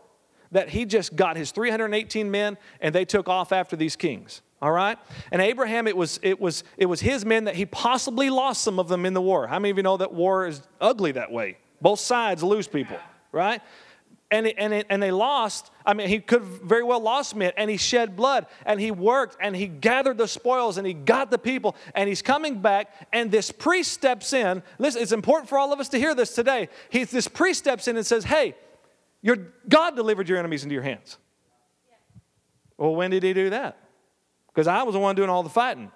that 0.53 0.69
he 0.69 0.85
just 0.85 1.17
got 1.17 1.35
his 1.35 1.51
318 1.51 2.31
men 2.31 2.57
and 2.79 2.95
they 2.95 3.03
took 3.03 3.27
off 3.27 3.51
after 3.51 3.75
these 3.75 3.97
kings. 3.97 4.41
All 4.61 4.71
right? 4.71 4.97
And 5.31 5.41
Abraham, 5.41 5.87
it 5.87 5.97
was, 5.97 6.19
it, 6.21 6.39
was, 6.39 6.63
it 6.77 6.85
was 6.85 7.01
his 7.01 7.25
men 7.25 7.45
that 7.45 7.55
he 7.55 7.65
possibly 7.65 8.29
lost 8.29 8.63
some 8.63 8.79
of 8.79 8.87
them 8.87 9.05
in 9.05 9.13
the 9.13 9.21
war. 9.21 9.47
How 9.47 9.57
many 9.57 9.71
of 9.71 9.77
you 9.77 9.83
know 9.83 9.97
that 9.97 10.13
war 10.13 10.45
is 10.45 10.61
ugly 10.79 11.13
that 11.13 11.31
way? 11.31 11.57
Both 11.81 11.99
sides 11.99 12.43
lose 12.43 12.67
people, 12.67 12.97
right? 13.31 13.61
And, 14.29 14.45
it, 14.45 14.55
and, 14.59 14.71
it, 14.71 14.85
and 14.89 15.01
they 15.01 15.09
lost. 15.09 15.71
I 15.83 15.95
mean, 15.95 16.07
he 16.07 16.19
could 16.19 16.43
very 16.43 16.83
well 16.83 17.01
lost 17.01 17.35
men, 17.35 17.53
and 17.57 17.71
he 17.71 17.77
shed 17.77 18.15
blood, 18.15 18.45
and 18.65 18.79
he 18.79 18.91
worked, 18.91 19.35
and 19.41 19.55
he 19.55 19.65
gathered 19.67 20.19
the 20.19 20.27
spoils, 20.27 20.77
and 20.77 20.85
he 20.85 20.93
got 20.93 21.31
the 21.31 21.39
people, 21.39 21.75
and 21.95 22.07
he's 22.07 22.21
coming 22.21 22.61
back, 22.61 22.93
and 23.11 23.31
this 23.31 23.51
priest 23.51 23.91
steps 23.91 24.31
in. 24.31 24.61
Listen, 24.77 25.01
it's 25.01 25.11
important 25.11 25.49
for 25.49 25.57
all 25.57 25.73
of 25.73 25.79
us 25.79 25.89
to 25.89 25.97
hear 25.97 26.13
this 26.13 26.35
today. 26.35 26.69
He, 26.89 27.03
this 27.03 27.27
priest 27.27 27.59
steps 27.59 27.87
in 27.87 27.97
and 27.97 28.05
says, 28.05 28.23
Hey, 28.25 28.55
your, 29.23 29.37
God 29.67 29.95
delivered 29.95 30.29
your 30.29 30.37
enemies 30.37 30.63
into 30.63 30.73
your 30.73 30.83
hands. 30.83 31.17
Well, 32.77 32.95
when 32.95 33.11
did 33.11 33.23
he 33.23 33.33
do 33.33 33.49
that? 33.49 33.80
Because 34.53 34.67
I 34.67 34.83
was 34.83 34.93
the 34.93 34.99
one 34.99 35.15
doing 35.15 35.29
all 35.29 35.43
the 35.43 35.49
fighting. 35.49 35.91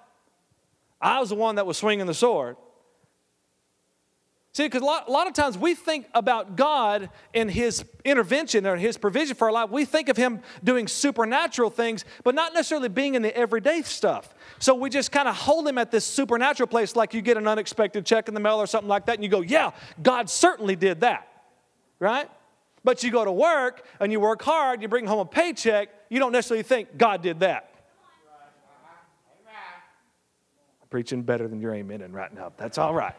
I 1.00 1.20
was 1.20 1.28
the 1.28 1.34
one 1.34 1.56
that 1.56 1.66
was 1.66 1.76
swinging 1.76 2.06
the 2.06 2.14
sword. 2.14 2.56
See, 4.56 4.64
because 4.64 4.80
a 4.80 4.86
lot, 4.86 5.06
a 5.06 5.10
lot, 5.10 5.26
of 5.26 5.34
times 5.34 5.58
we 5.58 5.74
think 5.74 6.06
about 6.14 6.56
God 6.56 7.10
and 7.34 7.50
His 7.50 7.84
intervention 8.06 8.66
or 8.66 8.76
His 8.76 8.96
provision 8.96 9.36
for 9.36 9.48
our 9.48 9.52
life. 9.52 9.68
We 9.68 9.84
think 9.84 10.08
of 10.08 10.16
Him 10.16 10.40
doing 10.64 10.88
supernatural 10.88 11.68
things, 11.68 12.06
but 12.24 12.34
not 12.34 12.54
necessarily 12.54 12.88
being 12.88 13.16
in 13.16 13.20
the 13.20 13.36
everyday 13.36 13.82
stuff. 13.82 14.34
So 14.58 14.74
we 14.74 14.88
just 14.88 15.12
kind 15.12 15.28
of 15.28 15.36
hold 15.36 15.68
Him 15.68 15.76
at 15.76 15.90
this 15.90 16.06
supernatural 16.06 16.68
place, 16.68 16.96
like 16.96 17.12
you 17.12 17.20
get 17.20 17.36
an 17.36 17.46
unexpected 17.46 18.06
check 18.06 18.28
in 18.28 18.34
the 18.34 18.40
mail 18.40 18.56
or 18.56 18.66
something 18.66 18.88
like 18.88 19.04
that, 19.04 19.16
and 19.16 19.22
you 19.22 19.28
go, 19.28 19.42
Yeah, 19.42 19.72
God 20.02 20.30
certainly 20.30 20.74
did 20.74 21.00
that, 21.00 21.28
right? 22.00 22.30
But 22.82 23.04
you 23.04 23.10
go 23.10 23.26
to 23.26 23.32
work 23.32 23.84
and 24.00 24.10
you 24.10 24.20
work 24.20 24.40
hard, 24.40 24.80
you 24.80 24.88
bring 24.88 25.04
home 25.04 25.18
a 25.18 25.26
paycheck, 25.26 25.90
you 26.08 26.18
don't 26.18 26.32
necessarily 26.32 26.62
think 26.62 26.96
God 26.96 27.20
did 27.20 27.40
that. 27.40 27.75
Preaching 30.90 31.22
better 31.22 31.48
than 31.48 31.60
you're 31.60 31.72
amening 31.72 32.12
right 32.12 32.32
now. 32.34 32.52
That's 32.56 32.78
all 32.78 32.94
right. 32.94 33.14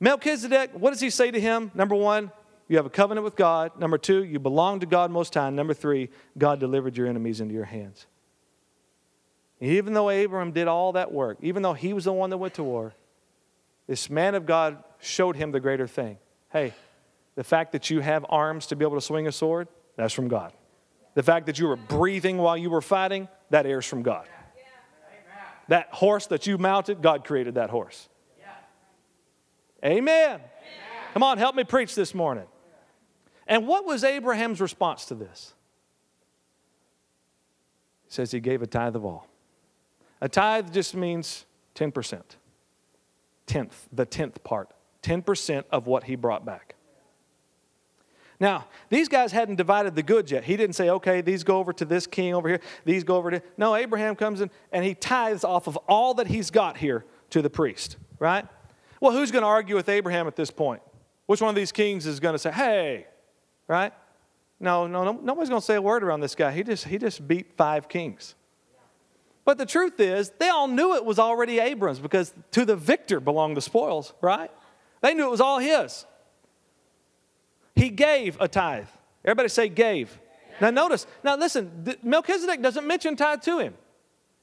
Melchizedek, 0.00 0.70
what 0.74 0.90
does 0.90 1.00
he 1.00 1.10
say 1.10 1.30
to 1.30 1.40
him? 1.40 1.70
Number 1.74 1.94
one, 1.94 2.30
you 2.68 2.76
have 2.76 2.86
a 2.86 2.90
covenant 2.90 3.24
with 3.24 3.34
God. 3.34 3.78
Number 3.80 3.98
two, 3.98 4.24
you 4.24 4.38
belong 4.38 4.80
to 4.80 4.86
God 4.86 5.10
most 5.10 5.34
high. 5.34 5.50
Number 5.50 5.74
three, 5.74 6.10
God 6.36 6.60
delivered 6.60 6.96
your 6.96 7.06
enemies 7.06 7.40
into 7.40 7.54
your 7.54 7.64
hands. 7.64 8.06
even 9.60 9.94
though 9.94 10.10
Abram 10.10 10.52
did 10.52 10.68
all 10.68 10.92
that 10.92 11.10
work, 11.10 11.38
even 11.40 11.62
though 11.62 11.72
he 11.72 11.92
was 11.92 12.04
the 12.04 12.12
one 12.12 12.30
that 12.30 12.38
went 12.38 12.54
to 12.54 12.62
war, 12.62 12.94
this 13.86 14.10
man 14.10 14.34
of 14.34 14.44
God 14.44 14.84
showed 15.00 15.34
him 15.34 15.50
the 15.50 15.60
greater 15.60 15.86
thing. 15.86 16.18
Hey, 16.52 16.74
the 17.34 17.44
fact 17.44 17.72
that 17.72 17.88
you 17.88 18.00
have 18.00 18.24
arms 18.28 18.66
to 18.66 18.76
be 18.76 18.84
able 18.84 18.96
to 18.96 19.00
swing 19.00 19.26
a 19.26 19.32
sword, 19.32 19.68
that's 19.96 20.12
from 20.12 20.28
God. 20.28 20.52
The 21.14 21.22
fact 21.22 21.46
that 21.46 21.58
you 21.58 21.66
were 21.66 21.76
breathing 21.76 22.38
while 22.38 22.56
you 22.56 22.70
were 22.70 22.82
fighting, 22.82 23.28
that 23.50 23.66
airs 23.66 23.86
from 23.86 24.02
God. 24.02 24.26
That 25.68 25.88
horse 25.92 26.26
that 26.26 26.46
you 26.46 26.58
mounted, 26.58 27.02
God 27.02 27.24
created 27.24 27.56
that 27.56 27.70
horse. 27.70 28.08
Amen. 29.84 30.40
Come 31.12 31.22
on, 31.22 31.38
help 31.38 31.54
me 31.54 31.64
preach 31.64 31.94
this 31.94 32.14
morning. 32.14 32.46
And 33.46 33.66
what 33.66 33.84
was 33.84 34.04
Abraham's 34.04 34.60
response 34.60 35.06
to 35.06 35.14
this? 35.14 35.54
He 38.06 38.12
says 38.12 38.30
he 38.30 38.40
gave 38.40 38.62
a 38.62 38.66
tithe 38.66 38.96
of 38.96 39.04
all. 39.04 39.28
A 40.20 40.28
tithe 40.28 40.72
just 40.72 40.94
means 40.94 41.46
10%. 41.74 42.22
Tenth, 43.46 43.88
the 43.92 44.04
tenth 44.04 44.42
part. 44.42 44.70
10% 45.02 45.64
of 45.70 45.86
what 45.86 46.04
he 46.04 46.16
brought 46.16 46.44
back. 46.44 46.74
Now, 48.40 48.66
these 48.88 49.08
guys 49.08 49.32
hadn't 49.32 49.56
divided 49.56 49.96
the 49.96 50.02
goods 50.02 50.30
yet. 50.30 50.44
He 50.44 50.56
didn't 50.56 50.76
say, 50.76 50.90
okay, 50.90 51.20
these 51.20 51.42
go 51.42 51.58
over 51.58 51.72
to 51.72 51.84
this 51.84 52.06
king 52.06 52.34
over 52.34 52.48
here, 52.48 52.60
these 52.84 53.02
go 53.02 53.16
over 53.16 53.32
to. 53.32 53.42
No, 53.56 53.74
Abraham 53.74 54.14
comes 54.14 54.40
in 54.40 54.50
and 54.72 54.84
he 54.84 54.94
tithes 54.94 55.42
off 55.42 55.66
of 55.66 55.76
all 55.88 56.14
that 56.14 56.28
he's 56.28 56.50
got 56.50 56.76
here 56.76 57.04
to 57.30 57.42
the 57.42 57.50
priest, 57.50 57.96
right? 58.18 58.46
Well, 59.00 59.12
who's 59.12 59.32
going 59.32 59.42
to 59.42 59.48
argue 59.48 59.74
with 59.74 59.88
Abraham 59.88 60.26
at 60.28 60.36
this 60.36 60.50
point? 60.50 60.82
Which 61.26 61.40
one 61.40 61.50
of 61.50 61.56
these 61.56 61.72
kings 61.72 62.06
is 62.06 62.20
going 62.20 62.34
to 62.34 62.38
say, 62.38 62.52
hey, 62.52 63.06
right? 63.66 63.92
No, 64.60 64.86
no, 64.86 65.04
no 65.04 65.12
nobody's 65.12 65.48
going 65.48 65.60
to 65.60 65.66
say 65.66 65.74
a 65.74 65.82
word 65.82 66.02
around 66.02 66.20
this 66.20 66.34
guy. 66.34 66.52
He 66.52 66.62
just, 66.62 66.84
he 66.86 66.98
just 66.98 67.26
beat 67.26 67.56
five 67.56 67.88
kings. 67.88 68.34
But 69.44 69.58
the 69.58 69.66
truth 69.66 69.98
is, 69.98 70.30
they 70.38 70.48
all 70.48 70.68
knew 70.68 70.94
it 70.94 71.04
was 71.04 71.18
already 71.18 71.58
Abram's 71.58 71.98
because 71.98 72.34
to 72.52 72.64
the 72.64 72.76
victor 72.76 73.18
belonged 73.18 73.56
the 73.56 73.62
spoils, 73.62 74.12
right? 74.20 74.50
They 75.00 75.14
knew 75.14 75.26
it 75.26 75.30
was 75.30 75.40
all 75.40 75.58
his. 75.58 76.04
He 77.78 77.90
gave 77.90 78.36
a 78.40 78.48
tithe. 78.48 78.88
Everybody 79.24 79.48
say 79.48 79.68
gave. 79.68 80.18
Now 80.60 80.70
notice, 80.70 81.06
now 81.22 81.36
listen, 81.36 81.96
Melchizedek 82.02 82.60
doesn't 82.60 82.84
mention 82.84 83.14
tithe 83.14 83.42
to 83.42 83.60
him. 83.60 83.74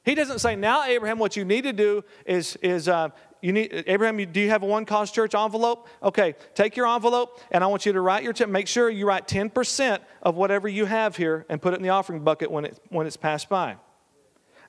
He 0.06 0.16
doesn't 0.16 0.40
say, 0.40 0.56
now 0.56 0.86
Abraham, 0.86 1.20
what 1.20 1.36
you 1.36 1.44
need 1.44 1.64
to 1.64 1.74
do 1.74 2.06
is, 2.26 2.56
is 2.58 2.88
uh, 2.88 3.10
you 3.42 3.52
need, 3.52 3.84
Abraham, 3.88 4.16
do 4.32 4.40
you 4.40 4.50
have 4.50 4.64
a 4.64 4.66
one 4.66 4.86
cause 4.86 5.12
church 5.12 5.36
envelope? 5.36 5.90
Okay, 6.02 6.36
take 6.54 6.78
your 6.78 6.88
envelope 6.88 7.42
and 7.52 7.62
I 7.62 7.68
want 7.68 7.86
you 7.86 7.92
to 7.92 8.00
write 8.00 8.24
your, 8.24 8.32
check. 8.32 8.48
make 8.48 8.70
sure 8.70 8.90
you 8.90 9.06
write 9.06 9.28
10% 9.28 10.00
of 10.22 10.36
whatever 10.36 10.70
you 10.70 10.86
have 10.86 11.18
here 11.18 11.46
and 11.50 11.62
put 11.62 11.74
it 11.74 11.78
in 11.78 11.84
the 11.84 11.90
offering 11.90 12.22
bucket 12.22 12.50
when, 12.50 12.64
it, 12.64 12.80
when 12.88 13.06
it's 13.06 13.18
passed 13.18 13.50
by. 13.50 13.76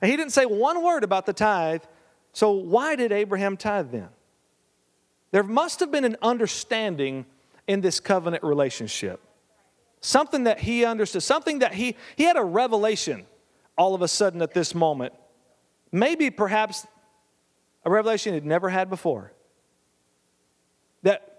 And 0.01 0.11
he 0.11 0.17
didn't 0.17 0.33
say 0.33 0.45
one 0.45 0.83
word 0.83 1.05
about 1.05 1.25
the 1.25 1.33
tithe, 1.33 1.83
so 2.33 2.51
why 2.51 2.97
did 2.97 3.13
Abraham 3.13 3.55
tithe 3.55 3.91
then? 3.91 4.09
There 5.31 5.43
must 5.43 5.79
have 5.79 5.91
been 5.91 6.03
an 6.03 6.17
understanding 6.21 7.25
in 7.67 7.81
this 7.81 7.99
covenant 7.99 8.43
relationship. 8.43 9.21
Something 10.01 10.45
that 10.45 10.59
he 10.59 10.85
understood, 10.85 11.23
something 11.23 11.59
that 11.59 11.73
he, 11.73 11.95
he 12.15 12.23
had 12.23 12.37
a 12.37 12.43
revelation 12.43 13.25
all 13.77 13.93
of 13.93 14.01
a 14.01 14.07
sudden 14.07 14.41
at 14.41 14.53
this 14.53 14.73
moment. 14.73 15.13
Maybe 15.91 16.29
perhaps 16.29 16.87
a 17.85 17.89
revelation 17.89 18.33
he'd 18.33 18.45
never 18.45 18.69
had 18.69 18.89
before. 18.89 19.31
That 21.03 21.37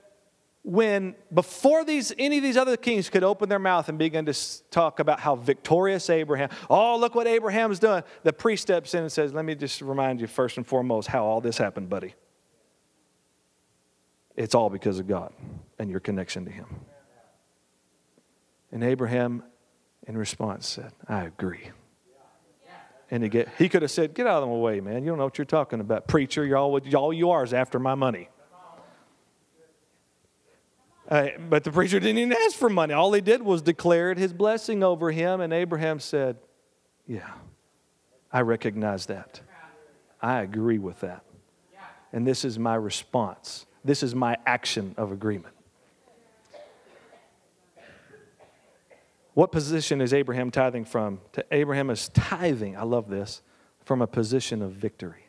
when 0.63 1.15
before 1.33 1.85
these 1.85 2.13
any 2.19 2.39
of 2.39 2.43
these 2.43 2.57
other 2.57 2.77
kings 2.77 3.09
could 3.11 3.25
open 3.25 3.49
their 3.49 3.59
mouth 3.59 3.89
and 3.89 3.99
begin 3.99 4.27
to 4.27 4.35
talk 4.71 4.99
about 5.01 5.21
how 5.21 5.35
victorious 5.37 6.11
Abraham, 6.11 6.51
oh 6.69 6.99
look 6.99 7.15
what 7.15 7.27
Abraham's 7.27 7.79
done, 7.79 8.03
the 8.23 8.33
priest 8.33 8.63
steps 8.63 8.95
in 8.95 9.01
and 9.01 9.13
says, 9.13 9.33
"Let 9.33 9.45
me 9.45 9.55
just 9.55 9.81
remind 9.81 10.21
you 10.21 10.27
first 10.27 10.57
and 10.57 10.67
foremost 10.67 11.09
how 11.09 11.25
all 11.25 11.41
this 11.41 11.59
happened, 11.59 11.89
buddy." 11.89 12.15
It's 14.39 14.55
all 14.55 14.71
because 14.71 15.01
of 15.01 15.09
God 15.09 15.33
and 15.81 15.91
your 15.91 15.99
connection 15.99 16.45
to 16.45 16.51
Him. 16.51 16.67
And 18.71 18.85
Abraham, 18.85 19.43
in 20.07 20.17
response, 20.17 20.69
said, 20.69 20.93
I 21.09 21.25
agree. 21.25 21.73
And 23.11 23.23
he, 23.23 23.29
get, 23.31 23.49
he 23.59 23.69
could 23.69 23.83
have 23.83 23.91
said, 23.91 24.15
Get 24.15 24.27
out 24.27 24.43
of 24.43 24.49
the 24.49 24.55
way, 24.55 24.81
man. 24.81 25.03
You 25.03 25.11
don't 25.11 25.19
know 25.19 25.25
what 25.25 25.39
you're 25.39 25.45
talking 25.45 25.81
about. 25.81 26.07
Preacher, 26.07 26.45
you're 26.45 26.59
all, 26.59 26.79
all 26.95 27.13
you 27.13 27.31
are 27.31 27.43
is 27.43 27.53
after 27.53 27.79
my 27.79 27.95
money. 27.95 28.29
Uh, 31.09 31.29
but 31.49 31.65
the 31.65 31.73
preacher 31.73 31.99
didn't 31.99 32.19
even 32.19 32.37
ask 32.45 32.55
for 32.55 32.69
money. 32.69 32.93
All 32.93 33.13
he 33.15 33.23
did 33.23 33.43
was 33.43 33.63
declared 33.63 34.19
his 34.19 34.33
blessing 34.33 34.85
over 34.85 35.11
him. 35.11 35.41
And 35.41 35.53
Abraham 35.55 35.99
said, 35.99 36.37
Yeah, 37.07 37.31
I 38.31 38.43
recognize 38.43 39.07
that. 39.07 39.41
I 40.21 40.43
agree 40.43 40.79
with 40.79 41.01
that. 41.01 41.25
And 42.13 42.27
this 42.27 42.45
is 42.45 42.59
my 42.59 42.75
response. 42.75 43.65
This 43.85 44.03
is 44.03 44.15
my 44.15 44.37
action 44.47 44.95
of 44.97 45.13
agreement. 45.13 45.55
What 49.35 49.53
position 49.53 50.01
is 50.01 50.13
Abraham 50.13 50.51
tithing 50.51 50.85
from? 50.85 51.21
To 51.35 51.45
Abraham 51.53 51.91
is 51.91 52.09
tithing, 52.09 52.77
I 52.77 52.83
love 52.83 53.09
this, 53.09 53.43
from 53.85 54.03
a 54.03 54.07
position 54.07 54.63
of 54.63 54.73
victory. 54.73 55.27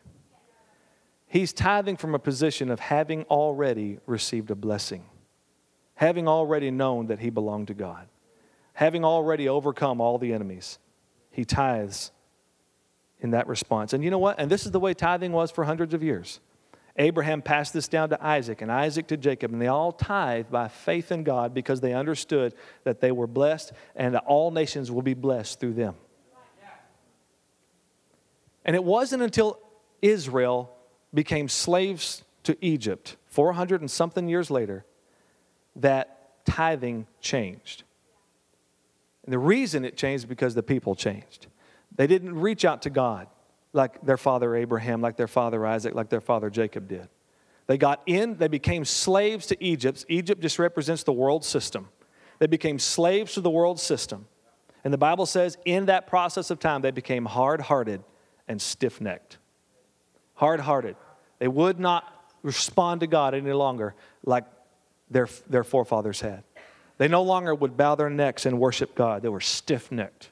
He's 1.27 1.53
tithing 1.53 1.97
from 1.97 2.15
a 2.15 2.19
position 2.19 2.71
of 2.71 2.79
having 2.79 3.23
already 3.25 3.99
received 4.07 4.49
a 4.49 4.55
blessing, 4.55 5.05
having 5.93 6.27
already 6.27 6.71
known 6.71 7.05
that 7.07 7.19
he 7.19 7.29
belonged 7.29 7.67
to 7.67 7.75
God, 7.75 8.07
having 8.73 9.05
already 9.05 9.47
overcome 9.47 10.01
all 10.01 10.17
the 10.17 10.33
enemies. 10.33 10.79
He 11.29 11.45
tithes 11.45 12.11
in 13.19 13.29
that 13.31 13.45
response. 13.47 13.93
And 13.93 14.03
you 14.03 14.09
know 14.09 14.17
what? 14.17 14.39
And 14.39 14.49
this 14.49 14.65
is 14.65 14.71
the 14.71 14.79
way 14.79 14.95
tithing 14.95 15.33
was 15.33 15.51
for 15.51 15.65
hundreds 15.65 15.93
of 15.93 16.01
years. 16.01 16.39
Abraham 16.99 17.41
passed 17.41 17.73
this 17.73 17.87
down 17.87 18.09
to 18.09 18.23
Isaac 18.23 18.61
and 18.61 18.69
Isaac 18.69 19.07
to 19.07 19.17
Jacob, 19.17 19.53
and 19.53 19.61
they 19.61 19.67
all 19.67 19.93
tithed 19.93 20.51
by 20.51 20.67
faith 20.67 21.13
in 21.13 21.23
God 21.23 21.53
because 21.53 21.79
they 21.79 21.93
understood 21.93 22.53
that 22.83 22.99
they 22.99 23.13
were 23.13 23.25
blessed 23.25 23.71
and 23.95 24.17
all 24.17 24.51
nations 24.51 24.91
will 24.91 25.01
be 25.01 25.13
blessed 25.13 25.61
through 25.61 25.73
them. 25.73 25.95
And 28.65 28.75
it 28.75 28.83
wasn't 28.83 29.23
until 29.23 29.57
Israel 30.01 30.75
became 31.13 31.47
slaves 31.47 32.23
to 32.43 32.57
Egypt 32.61 33.15
400 33.27 33.79
and 33.79 33.89
something 33.89 34.27
years 34.27 34.51
later 34.51 34.85
that 35.77 36.45
tithing 36.45 37.07
changed. 37.21 37.83
And 39.23 39.31
the 39.31 39.39
reason 39.39 39.85
it 39.85 39.95
changed 39.95 40.23
is 40.23 40.25
because 40.25 40.53
the 40.53 40.63
people 40.63 40.95
changed. 40.95 41.47
They 41.95 42.07
didn't 42.07 42.35
reach 42.35 42.65
out 42.65 42.81
to 42.81 42.89
God 42.89 43.27
like 43.73 44.01
their 44.01 44.17
father 44.17 44.55
Abraham, 44.55 45.01
like 45.01 45.17
their 45.17 45.27
father 45.27 45.65
Isaac, 45.65 45.93
like 45.93 46.09
their 46.09 46.21
father 46.21 46.49
Jacob 46.49 46.87
did. 46.87 47.07
They 47.67 47.77
got 47.77 48.01
in, 48.07 48.37
they 48.37 48.47
became 48.47 48.83
slaves 48.83 49.45
to 49.47 49.63
Egypt. 49.63 50.05
Egypt 50.09 50.41
just 50.41 50.57
represents 50.57 51.03
the 51.03 51.13
world 51.13 51.45
system. 51.45 51.89
They 52.39 52.47
became 52.47 52.79
slaves 52.79 53.33
to 53.33 53.41
the 53.41 53.49
world 53.49 53.79
system. 53.79 54.27
And 54.83 54.93
the 54.93 54.97
Bible 54.97 55.25
says 55.25 55.57
in 55.65 55.85
that 55.85 56.07
process 56.07 56.49
of 56.49 56.59
time, 56.59 56.81
they 56.81 56.91
became 56.91 57.25
hard 57.25 57.61
hearted 57.61 58.03
and 58.47 58.61
stiff 58.61 58.99
necked. 58.99 59.37
Hard 60.35 60.61
hearted. 60.61 60.95
They 61.37 61.47
would 61.47 61.79
not 61.79 62.05
respond 62.41 63.01
to 63.01 63.07
God 63.07 63.35
any 63.35 63.51
longer 63.51 63.93
like 64.25 64.45
their, 65.09 65.27
their 65.47 65.63
forefathers 65.63 66.21
had. 66.21 66.43
They 66.97 67.07
no 67.07 67.21
longer 67.21 67.53
would 67.53 67.77
bow 67.77 67.95
their 67.95 68.09
necks 68.09 68.45
and 68.45 68.59
worship 68.59 68.95
God, 68.95 69.21
they 69.21 69.29
were 69.29 69.41
stiff 69.41 69.91
necked. 69.91 70.29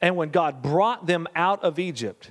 And 0.00 0.16
when 0.16 0.30
God 0.30 0.62
brought 0.62 1.06
them 1.06 1.26
out 1.34 1.62
of 1.62 1.78
Egypt, 1.78 2.30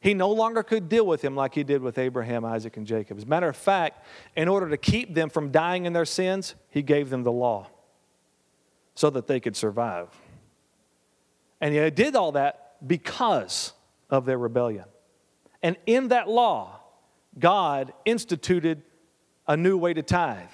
he 0.00 0.14
no 0.14 0.30
longer 0.30 0.62
could 0.62 0.88
deal 0.88 1.04
with 1.04 1.20
them 1.20 1.36
like 1.36 1.54
he 1.54 1.62
did 1.62 1.82
with 1.82 1.98
Abraham, 1.98 2.44
Isaac, 2.44 2.76
and 2.76 2.86
Jacob. 2.86 3.18
As 3.18 3.24
a 3.24 3.26
matter 3.26 3.48
of 3.48 3.56
fact, 3.56 4.04
in 4.34 4.48
order 4.48 4.68
to 4.70 4.76
keep 4.76 5.14
them 5.14 5.28
from 5.28 5.50
dying 5.50 5.84
in 5.84 5.92
their 5.92 6.06
sins, 6.06 6.54
he 6.70 6.82
gave 6.82 7.10
them 7.10 7.22
the 7.22 7.32
law 7.32 7.68
so 8.94 9.10
that 9.10 9.26
they 9.26 9.40
could 9.40 9.56
survive. 9.56 10.08
And 11.60 11.74
he 11.74 11.90
did 11.90 12.16
all 12.16 12.32
that 12.32 12.76
because 12.86 13.72
of 14.08 14.24
their 14.24 14.38
rebellion. 14.38 14.86
And 15.62 15.76
in 15.86 16.08
that 16.08 16.28
law, 16.28 16.80
God 17.38 17.92
instituted 18.04 18.82
a 19.46 19.56
new 19.56 19.76
way 19.76 19.92
to 19.92 20.02
tithe. 20.02 20.48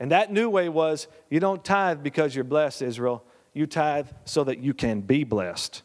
And 0.00 0.10
that 0.10 0.32
new 0.32 0.48
way 0.48 0.68
was 0.68 1.06
you 1.28 1.38
don't 1.38 1.64
tithe 1.64 2.02
because 2.02 2.34
you're 2.34 2.44
blessed, 2.44 2.82
Israel. 2.82 3.22
You 3.52 3.66
tithe 3.66 4.08
so 4.24 4.44
that 4.44 4.58
you 4.58 4.74
can 4.74 5.00
be 5.00 5.24
blessed. 5.24 5.82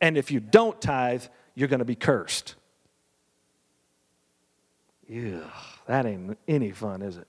And 0.00 0.16
if 0.16 0.30
you 0.30 0.40
don't 0.40 0.80
tithe, 0.80 1.24
you're 1.54 1.68
going 1.68 1.78
to 1.78 1.84
be 1.84 1.94
cursed. 1.94 2.54
Yeah, 5.08 5.40
that 5.86 6.04
ain't 6.06 6.38
any 6.46 6.70
fun, 6.70 7.02
is 7.02 7.16
it? 7.16 7.26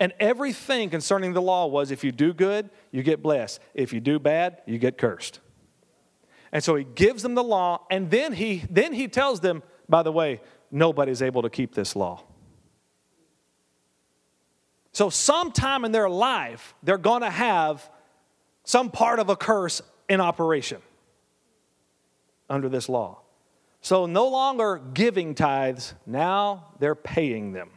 And 0.00 0.12
everything 0.18 0.90
concerning 0.90 1.32
the 1.32 1.42
law 1.42 1.66
was 1.66 1.90
if 1.90 2.02
you 2.02 2.10
do 2.10 2.32
good, 2.32 2.70
you 2.90 3.02
get 3.02 3.22
blessed. 3.22 3.60
If 3.74 3.92
you 3.92 4.00
do 4.00 4.18
bad, 4.18 4.62
you 4.66 4.78
get 4.78 4.98
cursed. 4.98 5.40
And 6.50 6.64
so 6.64 6.74
he 6.74 6.84
gives 6.84 7.22
them 7.22 7.34
the 7.34 7.44
law, 7.44 7.86
and 7.90 8.10
then 8.10 8.32
he, 8.32 8.64
then 8.68 8.92
he 8.92 9.08
tells 9.08 9.40
them, 9.40 9.62
by 9.88 10.02
the 10.02 10.12
way, 10.12 10.40
nobody's 10.70 11.22
able 11.22 11.42
to 11.42 11.50
keep 11.50 11.74
this 11.74 11.94
law. 11.94 12.24
So, 14.92 15.08
sometime 15.08 15.86
in 15.86 15.92
their 15.92 16.10
life, 16.10 16.74
they're 16.82 16.98
going 16.98 17.22
to 17.22 17.30
have 17.30 17.88
some 18.64 18.90
part 18.90 19.18
of 19.18 19.28
a 19.28 19.36
curse 19.36 19.82
in 20.08 20.20
operation 20.20 20.80
under 22.48 22.68
this 22.68 22.88
law. 22.88 23.20
So, 23.80 24.06
no 24.06 24.28
longer 24.28 24.80
giving 24.94 25.34
tithes, 25.34 25.94
now 26.06 26.66
they're 26.78 26.94
paying 26.94 27.52
them. 27.52 27.70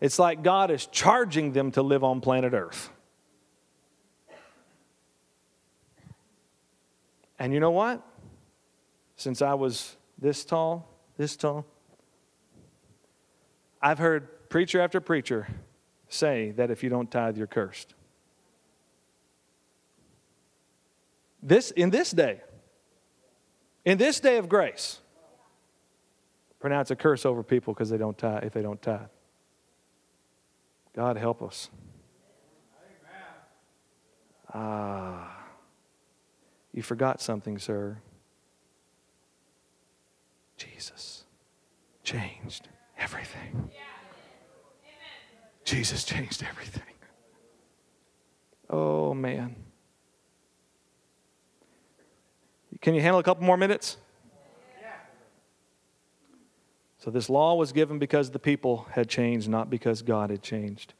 It's 0.00 0.18
like 0.18 0.42
God 0.42 0.70
is 0.70 0.86
charging 0.86 1.52
them 1.52 1.72
to 1.72 1.82
live 1.82 2.04
on 2.04 2.20
planet 2.20 2.52
Earth. 2.52 2.90
And 7.38 7.52
you 7.52 7.60
know 7.60 7.70
what? 7.70 8.02
Since 9.16 9.42
I 9.42 9.54
was 9.54 9.96
this 10.18 10.44
tall, 10.44 10.88
this 11.16 11.36
tall, 11.36 11.66
I've 13.82 13.98
heard 13.98 14.48
preacher 14.48 14.80
after 14.80 15.00
preacher 15.00 15.48
say 16.08 16.52
that 16.52 16.70
if 16.70 16.82
you 16.82 16.90
don't 16.90 17.10
tithe, 17.10 17.36
you're 17.36 17.46
cursed. 17.46 17.94
This, 21.46 21.70
in 21.70 21.90
this 21.90 22.10
day, 22.10 22.40
in 23.84 23.98
this 23.98 24.18
day 24.18 24.38
of 24.38 24.48
grace, 24.48 24.98
pronounce 26.58 26.90
a 26.90 26.96
curse 26.96 27.24
over 27.24 27.44
people 27.44 27.72
because 27.72 27.88
they 27.88 27.98
don't 27.98 28.18
tithe, 28.18 28.42
if 28.42 28.52
they 28.52 28.62
don't 28.62 28.82
tithe. 28.82 29.06
God 30.92 31.16
help 31.16 31.42
us. 31.42 31.70
Ah, 34.52 35.44
you 36.72 36.82
forgot 36.82 37.20
something, 37.20 37.60
sir. 37.60 37.98
Jesus 40.56 41.22
changed 42.02 42.68
everything. 42.98 43.70
Jesus 45.64 46.02
changed 46.02 46.42
everything. 46.42 46.82
Oh, 48.68 49.14
man. 49.14 49.65
Can 52.80 52.94
you 52.94 53.00
handle 53.00 53.18
a 53.18 53.22
couple 53.22 53.44
more 53.44 53.56
minutes? 53.56 53.96
So, 56.98 57.10
this 57.10 57.30
law 57.30 57.54
was 57.54 57.72
given 57.72 58.00
because 58.00 58.30
the 58.30 58.38
people 58.40 58.88
had 58.90 59.08
changed, 59.08 59.48
not 59.48 59.70
because 59.70 60.02
God 60.02 60.30
had 60.30 60.42
changed. 60.42 60.94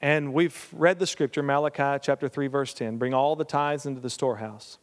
And 0.00 0.32
we've 0.32 0.68
read 0.72 0.98
the 0.98 1.06
scripture, 1.06 1.42
Malachi 1.42 1.98
chapter 2.00 2.28
3, 2.28 2.46
verse 2.46 2.72
10 2.72 2.96
bring 2.96 3.12
all 3.12 3.34
the 3.34 3.44
tithes 3.44 3.86
into 3.86 4.00
the 4.00 4.10
storehouse 4.10 4.78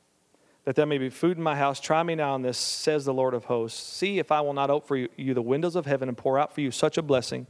that 0.68 0.76
there 0.76 0.86
may 0.86 0.98
be 0.98 1.10
food 1.10 1.38
in 1.38 1.44
my 1.44 1.56
house. 1.56 1.80
Try 1.80 2.04
me 2.04 2.14
now 2.14 2.36
in 2.36 2.42
this, 2.42 2.58
says 2.58 3.06
the 3.06 3.14
Lord 3.14 3.34
of 3.34 3.46
hosts. 3.46 3.82
See 3.82 4.20
if 4.20 4.34
I 4.34 4.42
will 4.42 4.52
not 4.52 4.70
open 4.70 4.86
for 4.86 4.98
you 4.98 5.34
the 5.34 5.42
windows 5.42 5.78
of 5.78 5.86
heaven 5.86 6.10
and 6.10 6.18
pour 6.18 6.38
out 6.38 6.54
for 6.54 6.60
you 6.60 6.72
such 6.72 6.98
a 6.98 7.02
blessing, 7.02 7.48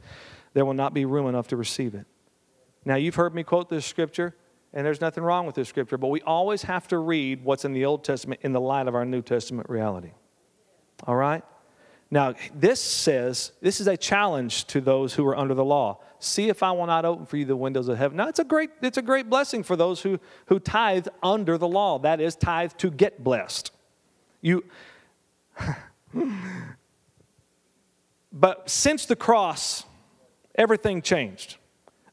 there 0.54 0.64
will 0.64 0.72
not 0.72 0.94
be 0.94 1.04
room 1.04 1.26
enough 1.26 1.48
to 1.48 1.56
receive 1.56 1.96
it. 1.96 2.06
Now, 2.84 2.94
you've 2.94 3.16
heard 3.16 3.34
me 3.34 3.42
quote 3.42 3.70
this 3.70 3.84
scripture, 3.84 4.36
and 4.72 4.84
there's 4.84 5.00
nothing 5.00 5.24
wrong 5.24 5.46
with 5.46 5.54
this 5.54 5.68
scripture, 5.68 5.96
but 5.96 6.08
we 6.08 6.20
always 6.22 6.62
have 6.62 6.86
to 6.88 6.98
read 6.98 7.42
what's 7.44 7.64
in 7.64 7.72
the 7.72 7.84
Old 7.84 8.04
Testament 8.04 8.40
in 8.42 8.52
the 8.52 8.60
light 8.60 8.86
of 8.86 8.94
our 8.94 9.04
New 9.04 9.22
Testament 9.22 9.68
reality. 9.70 10.12
All 11.06 11.16
right? 11.16 11.42
Now, 12.10 12.34
this 12.54 12.80
says, 12.80 13.52
this 13.60 13.80
is 13.80 13.86
a 13.86 13.96
challenge 13.96 14.64
to 14.66 14.80
those 14.80 15.14
who 15.14 15.26
are 15.26 15.36
under 15.36 15.54
the 15.54 15.64
law. 15.64 16.00
See 16.20 16.48
if 16.48 16.62
I 16.62 16.72
will 16.72 16.86
not 16.86 17.04
open 17.04 17.26
for 17.26 17.36
you 17.36 17.44
the 17.44 17.56
windows 17.56 17.88
of 17.88 17.98
heaven. 17.98 18.16
Now, 18.16 18.28
it's 18.28 18.38
a 18.38 18.44
great, 18.44 18.70
it's 18.80 18.96
a 18.96 19.02
great 19.02 19.28
blessing 19.28 19.62
for 19.62 19.76
those 19.76 20.00
who, 20.00 20.18
who 20.46 20.58
tithe 20.58 21.06
under 21.22 21.58
the 21.58 21.68
law. 21.68 21.98
That 21.98 22.20
is, 22.20 22.34
tithe 22.34 22.72
to 22.78 22.90
get 22.90 23.22
blessed. 23.22 23.72
You, 24.40 24.64
but 28.32 28.70
since 28.70 29.04
the 29.04 29.16
cross, 29.16 29.84
everything 30.54 31.02
changed. 31.02 31.58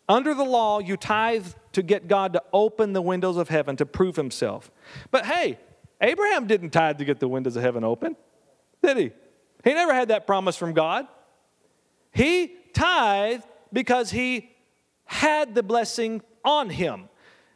Under 0.10 0.34
the 0.34 0.44
law, 0.44 0.80
you 0.80 0.98
tithe 0.98 1.48
to 1.75 1.83
get 1.83 2.07
God 2.07 2.31
to 2.33 2.43
open 2.53 2.93
the 2.93 3.01
windows 3.01 3.35
of 3.35 3.49
heaven 3.49 3.75
to 3.75 3.85
prove 3.85 4.15
himself. 4.15 4.71
But 5.11 5.25
hey, 5.25 5.59
Abraham 5.99 6.47
didn't 6.47 6.69
tithe 6.69 6.97
to 6.99 7.05
get 7.05 7.19
the 7.19 7.27
windows 7.27 7.57
of 7.57 7.63
heaven 7.63 7.83
open, 7.83 8.15
did 8.81 8.95
he? 8.95 9.11
He 9.65 9.73
never 9.73 9.93
had 9.93 10.07
that 10.07 10.25
promise 10.25 10.55
from 10.55 10.71
God. 10.71 11.05
He 12.13 12.53
tithed 12.73 13.43
because 13.73 14.11
he 14.11 14.51
had 15.03 15.53
the 15.53 15.63
blessing 15.63 16.21
on 16.45 16.69
him, 16.69 17.09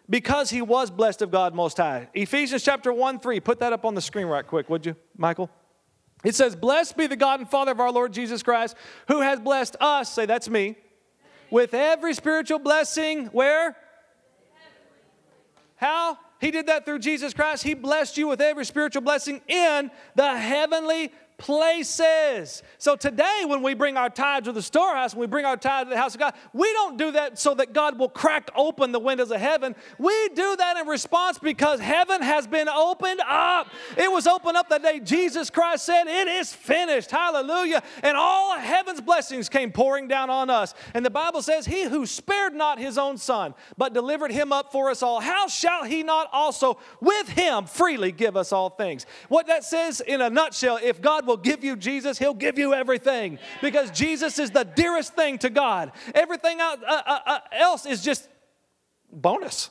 because 0.10 0.49
he 0.49 0.62
was 0.62 0.91
blessed 0.91 1.21
of 1.21 1.32
God 1.32 1.55
Most 1.55 1.77
High. 1.77 2.10
Ephesians 2.13 2.62
chapter 2.62 2.91
1 2.91 3.19
3, 3.19 3.39
put 3.39 3.60
that 3.60 3.71
up 3.71 3.86
on 3.86 3.95
the 3.95 4.01
screen 4.01 4.27
right 4.27 4.45
quick, 4.45 4.69
would 4.69 4.86
you, 4.86 4.97
Michael? 5.17 5.49
It 6.25 6.36
says, 6.36 6.58
Blessed 6.58 6.97
be 6.97 7.08
the 7.08 7.15
God 7.15 7.39
and 7.39 7.49
Father 7.49 7.71
of 7.71 7.79
our 7.79 7.91
Lord 7.91 8.12
Jesus 8.12 8.43
Christ, 8.43 8.75
who 9.08 9.21
has 9.21 9.39
blessed 9.39 9.77
us, 9.79 10.12
say 10.12 10.25
that's 10.25 10.49
me, 10.49 10.75
with 11.49 11.73
every 11.73 12.13
spiritual 12.13 12.60
blessing. 12.60 13.27
Where? 13.27 13.77
How? 15.80 16.18
He 16.42 16.52
did 16.52 16.68
that 16.68 16.86
through 16.86 17.00
Jesus 17.00 17.34
Christ. 17.34 17.63
He 17.63 17.74
blessed 17.74 18.18
you 18.18 18.28
with 18.28 18.42
every 18.42 18.65
spiritual 18.65 19.02
blessing 19.02 19.42
in 19.48 19.89
the 20.15 20.38
heavenly 20.38 21.12
places. 21.39 22.62
So 22.78 22.95
today, 22.95 23.43
when 23.45 23.63
we 23.63 23.73
bring 23.73 23.97
our 23.97 24.10
tithe 24.10 24.43
to 24.43 24.52
the 24.52 24.62
storehouse, 24.62 25.15
when 25.15 25.21
we 25.21 25.28
bring 25.28 25.45
our 25.45 25.58
tithe 25.58 25.88
to 25.88 25.89
the 25.89 25.97
house 25.97 26.13
of 26.13 26.19
God, 26.19 26.36
we 26.54 26.71
don't 26.73 26.97
do 26.97 27.12
that 27.12 27.39
so 27.39 27.56
that 27.56 27.73
God 27.73 27.97
will 27.97 28.10
crack 28.10 28.52
open 28.56 28.91
the 28.91 28.99
windows 28.99 29.32
of 29.32 29.39
heaven. 29.39 29.75
We 29.97 30.30
do 30.36 30.56
that 30.58 30.78
in 30.78 30.88
response 30.88 31.39
because 31.39 31.80
heaven 31.80 32.21
has 32.21 32.45
been 32.45 32.69
opened 32.69 33.21
up. 33.25 33.67
It 33.97 34.12
was 34.12 34.28
opened 34.28 34.58
up 34.58 34.69
the 34.69 34.78
day 34.78 34.99
Jesus 34.99 35.49
Christ 35.49 35.86
said, 35.86 36.06
It 36.08 36.28
is 36.28 36.54
finished. 36.54 37.10
Hallelujah. 37.10 37.82
And 38.04 38.15
all 38.17 38.58
heaven's 38.60 39.02
blessings 39.02 39.49
came 39.49 39.71
pouring 39.71 40.08
down 40.08 40.30
on 40.30 40.49
us. 40.49 40.73
And 40.93 41.06
the 41.06 41.10
Bible 41.10 41.41
says, 41.41 41.65
He 41.65 41.84
who 41.84 42.06
spared 42.06 42.54
not 42.54 42.80
his 42.80 42.97
own 42.97 43.17
son, 43.17 43.54
but 43.78 43.93
delivered 43.93 44.32
him 44.32 44.52
up 44.52 44.71
for 44.71 44.89
us 44.89 45.02
all, 45.02 45.21
how 45.21 45.47
shall 45.47 45.84
he 45.84 46.04
not 46.04 46.28
also 46.34 46.78
with 46.99 47.30
him 47.30 47.65
freely 47.65 48.12
give 48.12 48.36
us 48.36 48.52
all 48.52 48.69
things? 48.69 49.06
What 49.30 49.47
that 49.47 49.63
says 49.63 50.02
in 50.02 50.21
a 50.21 50.30
nutshell, 50.30 50.80
if 50.82 51.02
God 51.02 51.25
will 51.30 51.38
give 51.38 51.63
you 51.63 51.78
Jesus, 51.78 52.18
He'll 52.18 52.34
give 52.34 52.60
you 52.60 52.74
everything 52.74 53.39
because 53.62 53.92
Jesus 53.92 54.39
is 54.39 54.52
the 54.52 54.65
dearest 54.65 55.15
thing 55.15 55.38
to 55.38 55.50
God. 55.50 55.94
Everything 56.13 56.60
uh, 56.60 56.76
uh, 56.86 57.20
uh, 57.26 57.39
else 57.54 57.86
is 57.86 58.04
just 58.04 58.28
bonus. 59.12 59.70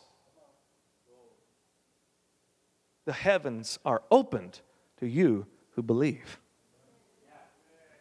The 3.05 3.13
heavens 3.13 3.79
are 3.85 4.03
opened 4.11 4.61
to 5.01 5.07
you 5.07 5.47
who 5.73 5.83
believe. 5.83 6.39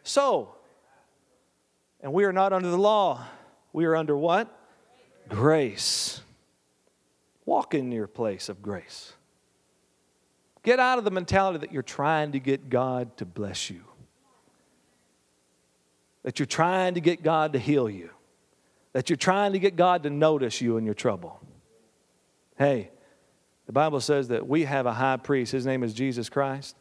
So, 0.02 0.54
And 2.00 2.12
we 2.12 2.24
are 2.24 2.32
not 2.32 2.52
under 2.52 2.70
the 2.70 2.78
law. 2.78 3.24
We 3.72 3.84
are 3.84 3.96
under 3.96 4.16
what? 4.16 4.48
Grace. 5.28 6.22
Walk 7.44 7.74
in 7.74 7.90
your 7.90 8.06
place 8.06 8.48
of 8.48 8.62
grace. 8.62 9.14
Get 10.62 10.78
out 10.78 10.98
of 10.98 11.04
the 11.04 11.10
mentality 11.10 11.58
that 11.58 11.72
you're 11.72 11.82
trying 11.82 12.32
to 12.32 12.40
get 12.40 12.68
God 12.68 13.16
to 13.18 13.24
bless 13.24 13.70
you, 13.70 13.82
that 16.22 16.38
you're 16.38 16.46
trying 16.46 16.94
to 16.94 17.00
get 17.00 17.22
God 17.22 17.52
to 17.52 17.58
heal 17.58 17.88
you, 17.88 18.10
that 18.92 19.08
you're 19.08 19.16
trying 19.16 19.52
to 19.52 19.58
get 19.58 19.76
God 19.76 20.02
to 20.02 20.10
notice 20.10 20.60
you 20.60 20.76
in 20.76 20.84
your 20.84 20.94
trouble. 20.94 21.40
Hey, 22.56 22.90
the 23.66 23.72
Bible 23.72 24.00
says 24.00 24.28
that 24.28 24.48
we 24.48 24.64
have 24.64 24.86
a 24.86 24.94
high 24.94 25.18
priest. 25.18 25.52
His 25.52 25.66
name 25.66 25.82
is 25.82 25.94
Jesus 25.94 26.28
Christ. 26.28 26.74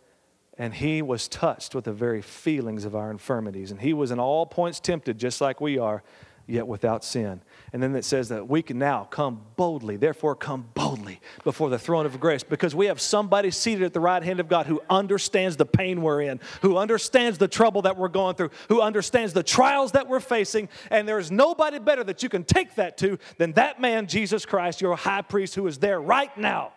And 0.58 0.74
he 0.74 1.04
was 1.04 1.28
touched 1.28 1.76
with 1.76 1.84
the 1.84 1.94
very 1.94 2.22
feelings 2.22 2.84
of 2.84 2.96
our 2.96 3.12
infirmities. 3.12 3.70
And 3.70 3.80
he 3.80 3.94
was 3.94 4.10
in 4.10 4.20
all 4.20 4.46
points 4.48 4.80
tempted, 4.80 5.20
just 5.20 5.40
like 5.40 5.62
we 5.62 5.78
are, 5.78 6.02
yet 6.48 6.68
without 6.68 7.04
sin. 7.04 7.42
And 7.74 7.84
then 7.84 7.96
it 7.96 8.06
says 8.06 8.30
that 8.30 8.48
we 8.48 8.62
can 8.62 8.80
now 8.80 9.04
come 9.04 9.42
boldly, 9.58 9.98
therefore, 9.98 10.36
come 10.36 10.70
boldly 10.74 11.20
before 11.44 11.70
the 11.70 11.78
throne 11.78 12.06
of 12.06 12.20
grace 12.20 12.44
because 12.44 12.74
we 12.74 12.86
have 12.86 13.02
somebody 13.02 13.52
seated 13.52 13.84
at 13.84 13.94
the 13.94 14.00
right 14.00 14.24
hand 14.24 14.40
of 14.40 14.48
God 14.48 14.66
who 14.66 14.82
understands 14.90 15.58
the 15.58 15.66
pain 15.66 16.02
we're 16.02 16.22
in, 16.22 16.40
who 16.62 16.78
understands 16.78 17.38
the 17.38 17.48
trouble 17.48 17.82
that 17.84 17.98
we're 17.98 18.08
going 18.08 18.36
through, 18.36 18.52
who 18.70 18.82
understands 18.82 19.34
the 19.34 19.44
trials 19.44 19.92
that 19.92 20.08
we're 20.08 20.22
facing. 20.22 20.70
And 20.90 21.08
there's 21.08 21.30
nobody 21.30 21.80
better 21.80 22.04
that 22.06 22.24
you 22.24 22.30
can 22.30 22.46
take 22.46 22.76
that 22.76 22.98
to 23.00 23.20
than 23.38 23.52
that 23.54 23.82
man, 23.82 24.08
Jesus 24.08 24.46
Christ, 24.46 24.82
your 24.82 24.96
high 24.96 25.22
priest, 25.22 25.56
who 25.56 25.68
is 25.68 25.78
there 25.80 26.00
right 26.00 26.36
now. 26.38 26.72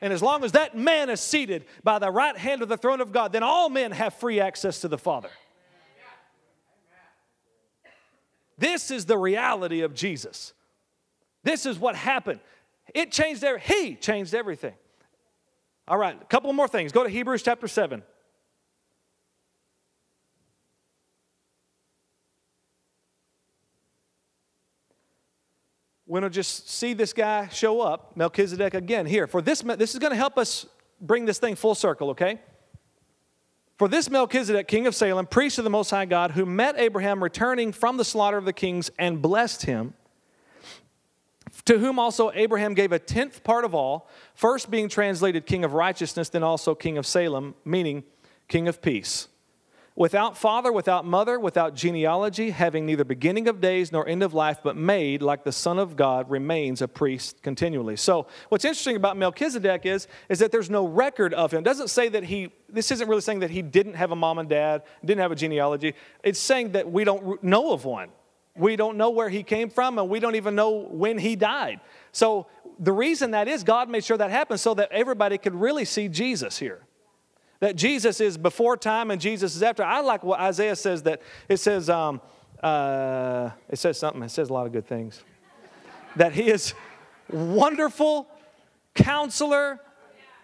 And 0.00 0.12
as 0.12 0.22
long 0.22 0.44
as 0.44 0.52
that 0.52 0.76
man 0.76 1.08
is 1.08 1.20
seated 1.20 1.64
by 1.82 1.98
the 1.98 2.10
right 2.10 2.36
hand 2.36 2.62
of 2.62 2.68
the 2.68 2.76
throne 2.76 3.00
of 3.00 3.12
God, 3.12 3.32
then 3.32 3.42
all 3.42 3.70
men 3.70 3.92
have 3.92 4.14
free 4.14 4.40
access 4.40 4.80
to 4.80 4.88
the 4.88 4.98
Father. 4.98 5.30
This 8.58 8.90
is 8.90 9.04
the 9.04 9.18
reality 9.18 9.82
of 9.82 9.94
Jesus. 9.94 10.52
This 11.42 11.66
is 11.66 11.78
what 11.78 11.94
happened. 11.94 12.40
It 12.94 13.12
changed 13.12 13.44
every, 13.44 13.60
he 13.60 13.94
changed 13.94 14.34
everything. 14.34 14.74
All 15.88 15.98
right, 15.98 16.20
a 16.20 16.24
couple 16.24 16.52
more 16.52 16.68
things. 16.68 16.92
Go 16.92 17.04
to 17.04 17.08
Hebrews 17.08 17.42
chapter 17.42 17.68
7. 17.68 18.02
We're 26.08 26.20
going 26.20 26.30
to 26.30 26.34
just 26.34 26.70
see 26.70 26.94
this 26.94 27.12
guy 27.12 27.48
show 27.48 27.80
up, 27.80 28.16
Melchizedek, 28.16 28.74
again 28.74 29.06
here. 29.06 29.26
For 29.26 29.42
this, 29.42 29.62
this 29.62 29.92
is 29.92 29.98
going 29.98 30.12
to 30.12 30.16
help 30.16 30.38
us 30.38 30.66
bring 31.00 31.26
this 31.26 31.38
thing 31.38 31.56
full 31.56 31.74
circle, 31.74 32.10
okay? 32.10 32.40
For 33.76 33.88
this 33.88 34.08
Melchizedek, 34.08 34.68
king 34.68 34.86
of 34.86 34.94
Salem, 34.94 35.26
priest 35.26 35.58
of 35.58 35.64
the 35.64 35.70
Most 35.70 35.90
High 35.90 36.06
God, 36.06 36.30
who 36.30 36.46
met 36.46 36.78
Abraham 36.78 37.22
returning 37.22 37.72
from 37.72 37.98
the 37.98 38.04
slaughter 38.04 38.38
of 38.38 38.46
the 38.46 38.52
kings 38.52 38.90
and 38.98 39.20
blessed 39.20 39.66
him, 39.66 39.92
to 41.66 41.78
whom 41.78 41.98
also 41.98 42.30
Abraham 42.34 42.74
gave 42.74 42.92
a 42.92 42.98
tenth 42.98 43.44
part 43.44 43.64
of 43.64 43.74
all, 43.74 44.08
first 44.34 44.70
being 44.70 44.88
translated 44.88 45.44
king 45.44 45.62
of 45.62 45.74
righteousness, 45.74 46.30
then 46.30 46.42
also 46.42 46.74
king 46.74 46.96
of 46.96 47.06
Salem, 47.06 47.54
meaning 47.64 48.04
king 48.48 48.66
of 48.66 48.80
peace 48.80 49.28
without 49.96 50.36
father, 50.36 50.70
without 50.70 51.06
mother, 51.06 51.40
without 51.40 51.74
genealogy, 51.74 52.50
having 52.50 52.84
neither 52.84 53.02
beginning 53.02 53.48
of 53.48 53.60
days 53.60 53.90
nor 53.90 54.06
end 54.06 54.22
of 54.22 54.34
life, 54.34 54.58
but 54.62 54.76
made 54.76 55.22
like 55.22 55.42
the 55.42 55.50
Son 55.50 55.78
of 55.78 55.96
God, 55.96 56.30
remains 56.30 56.82
a 56.82 56.86
priest 56.86 57.42
continually. 57.42 57.96
So, 57.96 58.26
what's 58.50 58.64
interesting 58.64 58.96
about 58.96 59.16
Melchizedek 59.16 59.86
is, 59.86 60.06
is 60.28 60.38
that 60.38 60.52
there's 60.52 60.70
no 60.70 60.86
record 60.86 61.32
of 61.34 61.52
him. 61.52 61.60
It 61.60 61.64
doesn't 61.64 61.88
say 61.88 62.08
that 62.10 62.24
he, 62.24 62.52
this 62.68 62.90
isn't 62.90 63.08
really 63.08 63.22
saying 63.22 63.40
that 63.40 63.50
he 63.50 63.62
didn't 63.62 63.94
have 63.94 64.10
a 64.12 64.16
mom 64.16 64.38
and 64.38 64.48
dad, 64.48 64.82
didn't 65.04 65.20
have 65.20 65.32
a 65.32 65.36
genealogy. 65.36 65.94
It's 66.22 66.38
saying 66.38 66.72
that 66.72 66.92
we 66.92 67.02
don't 67.02 67.42
know 67.42 67.72
of 67.72 67.84
one. 67.84 68.10
We 68.54 68.76
don't 68.76 68.96
know 68.96 69.10
where 69.10 69.28
he 69.28 69.42
came 69.42 69.70
from, 69.70 69.98
and 69.98 70.08
we 70.08 70.20
don't 70.20 70.36
even 70.36 70.54
know 70.54 70.70
when 70.90 71.18
he 71.18 71.36
died. 71.36 71.80
So, 72.12 72.46
the 72.78 72.92
reason 72.92 73.30
that 73.30 73.48
is, 73.48 73.64
God 73.64 73.88
made 73.88 74.04
sure 74.04 74.18
that 74.18 74.30
happened 74.30 74.60
so 74.60 74.74
that 74.74 74.92
everybody 74.92 75.38
could 75.38 75.54
really 75.54 75.86
see 75.86 76.08
Jesus 76.08 76.58
here 76.58 76.85
that 77.60 77.76
Jesus 77.76 78.20
is 78.20 78.36
before 78.36 78.76
time 78.76 79.10
and 79.10 79.20
Jesus 79.20 79.56
is 79.56 79.62
after. 79.62 79.82
I 79.82 80.00
like 80.00 80.22
what 80.22 80.40
Isaiah 80.40 80.76
says 80.76 81.02
that 81.04 81.22
it 81.48 81.58
says, 81.58 81.88
um, 81.88 82.20
uh, 82.62 83.50
it 83.68 83.78
says 83.78 83.98
something, 83.98 84.22
it 84.22 84.30
says 84.30 84.50
a 84.50 84.52
lot 84.52 84.66
of 84.66 84.72
good 84.72 84.86
things. 84.86 85.22
that 86.16 86.32
he 86.32 86.50
is 86.50 86.74
wonderful, 87.30 88.26
counselor, 88.94 89.80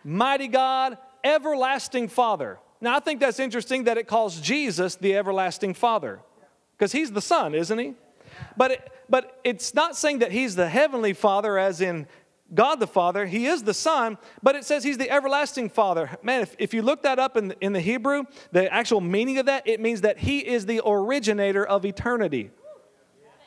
mighty 0.04 0.48
God, 0.48 0.98
everlasting 1.24 2.08
Father. 2.08 2.58
Now, 2.80 2.96
I 2.96 3.00
think 3.00 3.20
that's 3.20 3.38
interesting 3.38 3.84
that 3.84 3.96
it 3.96 4.06
calls 4.06 4.40
Jesus 4.40 4.96
the 4.96 5.16
everlasting 5.16 5.74
Father 5.74 6.20
because 6.76 6.92
he's 6.92 7.12
the 7.12 7.22
Son, 7.22 7.54
isn't 7.54 7.78
he? 7.78 7.94
But, 8.56 8.70
it, 8.72 8.92
but 9.08 9.38
it's 9.44 9.74
not 9.74 9.96
saying 9.96 10.18
that 10.20 10.32
he's 10.32 10.56
the 10.56 10.68
heavenly 10.68 11.12
Father, 11.12 11.58
as 11.58 11.80
in 11.80 12.06
God 12.54 12.80
the 12.80 12.86
Father. 12.86 13.26
He 13.26 13.46
is 13.46 13.62
the 13.62 13.74
Son, 13.74 14.18
but 14.42 14.54
it 14.54 14.64
says 14.64 14.84
He's 14.84 14.98
the 14.98 15.10
everlasting 15.10 15.70
Father. 15.70 16.10
Man, 16.22 16.42
if, 16.42 16.54
if 16.58 16.74
you 16.74 16.82
look 16.82 17.02
that 17.02 17.18
up 17.18 17.36
in, 17.36 17.54
in 17.60 17.72
the 17.72 17.80
Hebrew, 17.80 18.24
the 18.50 18.72
actual 18.72 19.00
meaning 19.00 19.38
of 19.38 19.46
that, 19.46 19.66
it 19.66 19.80
means 19.80 20.02
that 20.02 20.18
He 20.18 20.38
is 20.40 20.66
the 20.66 20.82
originator 20.84 21.66
of 21.66 21.84
eternity. 21.84 22.50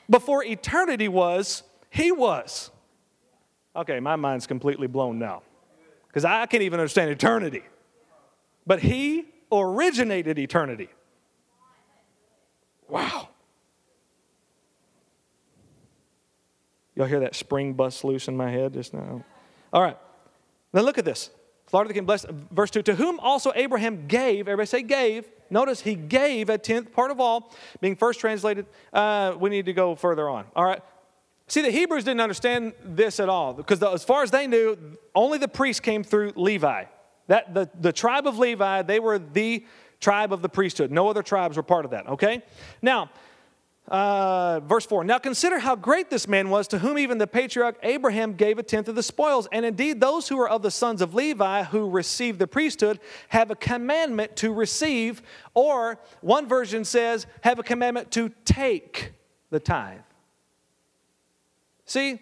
Before 0.09 0.43
eternity 0.43 1.07
was, 1.07 1.63
He 1.89 2.11
was. 2.11 2.71
Okay, 3.75 3.99
my 3.99 4.15
mind's 4.15 4.47
completely 4.47 4.87
blown 4.87 5.19
now 5.19 5.43
because 6.07 6.25
I 6.25 6.45
can't 6.45 6.63
even 6.63 6.79
understand 6.79 7.11
eternity. 7.11 7.63
But 8.65 8.79
He 8.79 9.25
originated 9.51 10.39
eternity. 10.39 10.89
Wow. 12.87 13.29
Y'all 16.95 17.07
hear 17.07 17.19
that 17.19 17.35
spring 17.35 17.73
bust 17.73 18.03
loose 18.03 18.27
in 18.27 18.37
my 18.37 18.49
head 18.49 18.73
just 18.73 18.93
now? 18.93 19.23
All 19.73 19.81
right. 19.81 19.97
Now 20.73 20.81
look 20.81 20.97
at 20.97 21.05
this. 21.05 21.29
Slaughter 21.67 21.87
the 21.87 21.93
king 21.93 22.05
blessed. 22.05 22.29
Verse 22.51 22.71
2 22.71 22.83
To 22.83 22.95
whom 22.95 23.19
also 23.19 23.51
Abraham 23.55 24.07
gave, 24.07 24.47
everybody 24.47 24.67
say 24.67 24.81
gave. 24.81 25.25
Notice 25.49 25.81
he 25.81 25.95
gave 25.95 26.49
a 26.49 26.57
tenth 26.57 26.91
part 26.91 27.11
of 27.11 27.19
all, 27.19 27.53
being 27.81 27.95
first 27.95 28.19
translated. 28.19 28.65
Uh, 28.91 29.35
we 29.39 29.49
need 29.49 29.65
to 29.65 29.73
go 29.73 29.95
further 29.95 30.27
on. 30.29 30.45
All 30.55 30.65
right. 30.65 30.81
See, 31.47 31.61
the 31.61 31.69
Hebrews 31.69 32.03
didn't 32.03 32.21
understand 32.21 32.73
this 32.83 33.19
at 33.19 33.29
all 33.29 33.53
because 33.53 33.79
the, 33.79 33.89
as 33.91 34.03
far 34.03 34.23
as 34.23 34.31
they 34.31 34.47
knew, 34.47 34.77
only 35.13 35.37
the 35.37 35.47
priests 35.47 35.79
came 35.79 36.03
through 36.03 36.33
Levi. 36.35 36.85
That 37.27 37.53
the, 37.53 37.69
the 37.79 37.93
tribe 37.93 38.25
of 38.25 38.39
Levi, 38.39 38.81
they 38.81 38.99
were 38.99 39.19
the 39.19 39.65
tribe 39.99 40.33
of 40.33 40.41
the 40.41 40.49
priesthood. 40.49 40.91
No 40.91 41.07
other 41.07 41.23
tribes 41.23 41.57
were 41.57 41.63
part 41.63 41.85
of 41.85 41.91
that, 41.91 42.07
okay? 42.07 42.43
Now, 42.81 43.09
uh, 43.87 44.59
verse 44.61 44.85
4 44.85 45.03
Now 45.03 45.19
consider 45.19 45.59
how 45.59 45.75
great 45.75 46.09
this 46.09 46.27
man 46.27 46.49
was, 46.49 46.67
to 46.69 46.79
whom 46.79 46.97
even 46.97 47.17
the 47.17 47.27
patriarch 47.27 47.77
Abraham 47.83 48.33
gave 48.33 48.57
a 48.57 48.63
tenth 48.63 48.87
of 48.87 48.95
the 48.95 49.03
spoils. 49.03 49.47
And 49.51 49.65
indeed, 49.65 50.01
those 50.01 50.27
who 50.27 50.39
are 50.39 50.49
of 50.49 50.61
the 50.61 50.71
sons 50.71 51.01
of 51.01 51.13
Levi 51.13 51.63
who 51.63 51.89
receive 51.89 52.37
the 52.37 52.47
priesthood 52.47 52.99
have 53.29 53.51
a 53.51 53.55
commandment 53.55 54.35
to 54.37 54.53
receive, 54.53 55.21
or 55.53 55.99
one 56.21 56.47
version 56.47 56.83
says, 56.83 57.27
have 57.41 57.59
a 57.59 57.63
commandment 57.63 58.11
to 58.11 58.31
take 58.43 59.11
the 59.51 59.59
tithe. 59.59 59.99
See, 61.85 62.19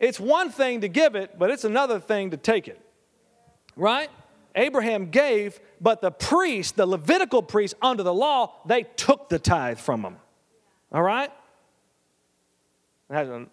it's 0.00 0.18
one 0.18 0.50
thing 0.50 0.80
to 0.80 0.88
give 0.88 1.14
it, 1.14 1.38
but 1.38 1.50
it's 1.50 1.64
another 1.64 2.00
thing 2.00 2.32
to 2.32 2.36
take 2.36 2.66
it. 2.66 2.80
Right? 3.76 4.10
Abraham 4.56 5.10
gave, 5.10 5.60
but 5.80 6.00
the 6.00 6.10
priest, 6.10 6.76
the 6.76 6.86
Levitical 6.86 7.42
priest 7.42 7.74
under 7.80 8.02
the 8.02 8.12
law, 8.12 8.54
they 8.66 8.82
took 8.82 9.28
the 9.28 9.38
tithe 9.38 9.78
from 9.78 10.02
him. 10.02 10.16
All 10.92 11.02
right? 11.02 11.30
And, 13.08 13.48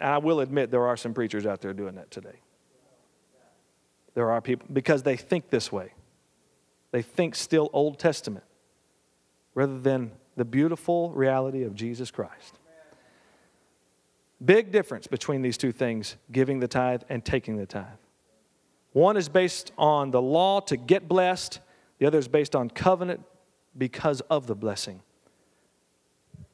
I 0.00 0.18
will 0.18 0.40
admit 0.40 0.70
there 0.70 0.86
are 0.86 0.96
some 0.96 1.14
preachers 1.14 1.46
out 1.46 1.60
there 1.60 1.72
doing 1.72 1.96
that 1.96 2.10
today. 2.10 2.40
There 4.14 4.30
are 4.30 4.40
people, 4.40 4.66
because 4.72 5.02
they 5.02 5.16
think 5.16 5.50
this 5.50 5.70
way. 5.70 5.92
They 6.90 7.02
think 7.02 7.34
still 7.34 7.70
Old 7.72 7.98
Testament 7.98 8.44
rather 9.54 9.78
than 9.78 10.12
the 10.36 10.44
beautiful 10.44 11.10
reality 11.10 11.64
of 11.64 11.74
Jesus 11.74 12.10
Christ. 12.10 12.58
Big 14.44 14.70
difference 14.70 15.08
between 15.08 15.42
these 15.42 15.58
two 15.58 15.72
things 15.72 16.16
giving 16.30 16.60
the 16.60 16.68
tithe 16.68 17.02
and 17.08 17.24
taking 17.24 17.56
the 17.56 17.66
tithe. 17.66 17.86
One 18.92 19.16
is 19.16 19.28
based 19.28 19.72
on 19.76 20.12
the 20.12 20.22
law 20.22 20.60
to 20.60 20.76
get 20.76 21.08
blessed, 21.08 21.60
the 21.98 22.06
other 22.06 22.18
is 22.18 22.28
based 22.28 22.54
on 22.54 22.70
covenant 22.70 23.20
because 23.76 24.20
of 24.22 24.46
the 24.46 24.54
blessing. 24.54 25.02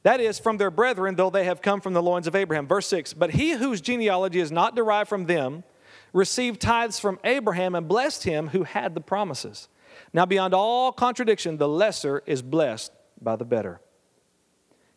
That 0.04 0.20
is, 0.20 0.38
from 0.38 0.58
their 0.58 0.70
brethren, 0.70 1.16
though 1.16 1.30
they 1.30 1.44
have 1.44 1.62
come 1.62 1.80
from 1.80 1.94
the 1.94 2.02
loins 2.02 2.26
of 2.26 2.36
Abraham. 2.36 2.68
Verse 2.68 2.86
6 2.86 3.14
But 3.14 3.32
he 3.32 3.52
whose 3.52 3.80
genealogy 3.80 4.38
is 4.38 4.52
not 4.52 4.76
derived 4.76 5.08
from 5.08 5.26
them 5.26 5.64
received 6.12 6.60
tithes 6.60 7.00
from 7.00 7.18
Abraham 7.24 7.74
and 7.74 7.88
blessed 7.88 8.24
him 8.24 8.48
who 8.48 8.62
had 8.62 8.94
the 8.94 9.00
promises. 9.00 9.68
Now, 10.12 10.26
beyond 10.26 10.54
all 10.54 10.92
contradiction, 10.92 11.56
the 11.56 11.68
lesser 11.68 12.22
is 12.26 12.42
blessed 12.42 12.92
by 13.20 13.36
the 13.36 13.44
better. 13.44 13.80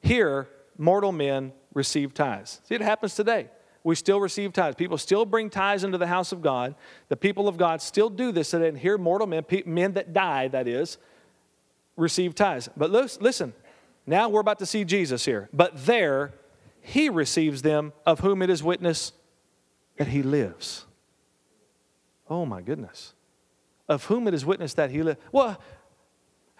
Here, 0.01 0.49
mortal 0.77 1.11
men 1.11 1.53
receive 1.73 2.13
tithes. 2.13 2.61
See, 2.65 2.75
it 2.75 2.81
happens 2.81 3.15
today. 3.15 3.49
We 3.83 3.95
still 3.95 4.19
receive 4.19 4.51
tithes. 4.51 4.75
People 4.75 4.97
still 4.97 5.25
bring 5.25 5.49
tithes 5.49 5.85
into 5.85 5.97
the 5.97 6.07
house 6.07 6.33
of 6.33 6.41
God. 6.41 6.75
The 7.07 7.15
people 7.15 7.47
of 7.47 7.57
God 7.57 7.81
still 7.81 8.09
do 8.09 8.33
this 8.33 8.51
today. 8.51 8.67
And 8.67 8.77
here, 8.77 8.97
mortal 8.97 9.27
men, 9.27 9.45
men 9.65 9.93
that 9.93 10.11
die, 10.11 10.49
that 10.49 10.67
is, 10.67 10.97
receive 11.95 12.35
tithes. 12.35 12.67
But 12.75 12.91
listen, 12.91 13.53
Now 14.07 14.29
we're 14.29 14.39
about 14.39 14.59
to 14.59 14.65
see 14.65 14.85
Jesus 14.85 15.25
here. 15.25 15.49
But 15.51 15.85
there, 15.85 16.33
he 16.81 17.09
receives 17.09 17.61
them 17.61 17.91
of 18.05 18.21
whom 18.21 18.41
it 18.41 18.49
is 18.49 18.63
witness 18.63 19.11
that 19.97 20.07
he 20.07 20.23
lives. 20.23 20.85
Oh 22.29 22.45
my 22.45 22.61
goodness. 22.61 23.13
Of 23.89 24.05
whom 24.05 24.27
it 24.27 24.33
is 24.33 24.45
witness 24.45 24.73
that 24.75 24.91
he 24.91 25.03
lives. 25.03 25.19
Well, 25.33 25.59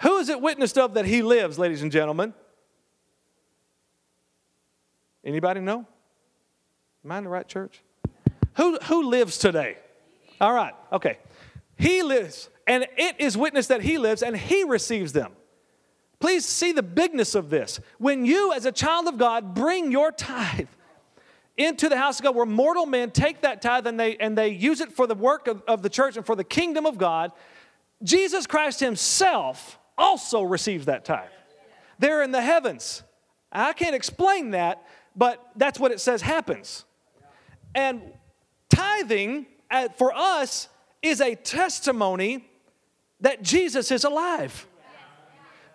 who 0.02 0.18
is 0.18 0.28
it 0.28 0.42
witnessed 0.42 0.78
of 0.78 0.94
that 0.96 1.06
he 1.06 1.22
lives, 1.22 1.58
ladies 1.58 1.82
and 1.82 1.92
gentlemen? 1.92 2.34
Anybody 5.24 5.62
know? 5.62 5.86
Am 7.04 7.12
I 7.12 7.18
in 7.18 7.24
the 7.24 7.30
right 7.30 7.48
church? 7.48 7.82
Who, 8.56 8.78
who 8.84 9.04
lives 9.10 9.38
today? 9.38 9.78
All 10.40 10.54
right, 10.54 10.74
okay. 10.92 11.18
He 11.78 12.04
lives, 12.04 12.50
and 12.66 12.86
it 12.98 13.16
is 13.20 13.38
witness 13.38 13.68
that 13.68 13.82
he 13.82 13.98
lives, 13.98 14.22
and 14.22 14.36
he 14.36 14.64
receives 14.64 15.14
them. 15.14 15.32
Please 16.20 16.46
see 16.46 16.72
the 16.72 16.84
bigness 16.84 17.36
of 17.36 17.50
this. 17.50 17.80
When 18.00 18.26
you, 18.26 18.54
as 18.54 18.66
a 18.66 18.72
child 18.72 19.08
of 19.08 19.18
God, 19.18 19.54
bring 19.54 19.92
your 19.92 20.12
tithe 20.12 20.68
into 21.58 21.90
the 21.90 21.98
house 21.98 22.20
of 22.20 22.24
God, 22.24 22.36
where 22.36 22.46
mortal 22.46 22.86
men 22.86 23.12
take 23.12 23.42
that 23.42 23.62
tithe 23.62 23.88
and 23.88 24.00
they, 24.00 24.18
and 24.18 24.38
they 24.38 24.50
use 24.50 24.82
it 24.82 24.92
for 24.92 25.08
the 25.08 25.16
work 25.16 25.48
of, 25.48 25.62
of 25.68 25.82
the 25.82 25.90
church 25.90 26.18
and 26.18 26.26
for 26.26 26.36
the 26.36 26.44
kingdom 26.44 26.86
of 26.86 26.98
God, 26.98 27.32
Jesus 28.04 28.48
Christ 28.48 28.80
Himself 28.80 29.80
also 29.98 30.44
receives 30.44 30.86
that 30.86 31.06
tithe. 31.06 31.30
They're 32.00 32.22
in 32.22 32.32
the 32.32 32.42
heavens. 32.42 33.04
I 33.52 33.74
can't 33.74 33.96
explain 33.96 34.52
that, 34.52 34.86
but 35.16 35.44
that's 35.56 35.80
what 35.80 35.92
it 35.92 36.00
says 36.00 36.22
happens. 36.22 36.86
And 37.74 38.02
tithing 38.70 39.48
uh, 39.72 39.90
for 39.98 40.14
us 40.16 40.70
is 41.02 41.22
a 41.22 41.36
testimony 41.36 42.48
that 43.22 43.42
Jesus 43.42 43.92
is 43.92 44.04
alive. 44.04 44.68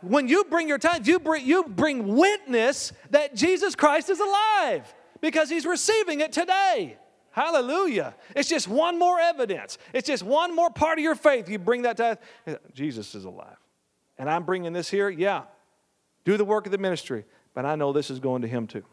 When 0.02 0.28
you 0.28 0.44
bring 0.44 0.68
your 0.68 0.78
tithe, 0.78 1.06
you 1.06 1.18
bring, 1.18 1.46
you 1.46 1.64
bring 1.64 2.16
witness 2.16 2.92
that 3.10 3.34
Jesus 3.34 3.74
Christ 3.74 4.10
is 4.10 4.20
alive 4.20 4.92
because 5.20 5.48
he's 5.48 5.64
receiving 5.64 6.20
it 6.20 6.32
today. 6.32 6.98
Hallelujah. 7.30 8.14
It's 8.36 8.48
just 8.48 8.68
one 8.68 8.98
more 8.98 9.18
evidence. 9.18 9.78
It's 9.94 10.06
just 10.06 10.22
one 10.22 10.54
more 10.54 10.70
part 10.70 10.98
of 10.98 11.02
your 11.02 11.14
faith. 11.14 11.48
You 11.48 11.58
bring 11.58 11.82
that 11.82 11.96
tithe, 11.96 12.18
Jesus 12.74 13.14
is 13.14 13.24
alive. 13.24 13.56
And 14.18 14.28
I'm 14.28 14.44
bringing 14.44 14.72
this 14.72 14.90
here, 14.90 15.08
yeah. 15.08 15.44
Do 16.24 16.36
the 16.36 16.44
work 16.44 16.66
of 16.66 16.72
the 16.72 16.78
ministry, 16.78 17.24
but 17.54 17.64
I 17.64 17.74
know 17.74 17.92
this 17.92 18.10
is 18.10 18.18
going 18.18 18.42
to 18.42 18.48
him 18.48 18.66
too. 18.66 18.84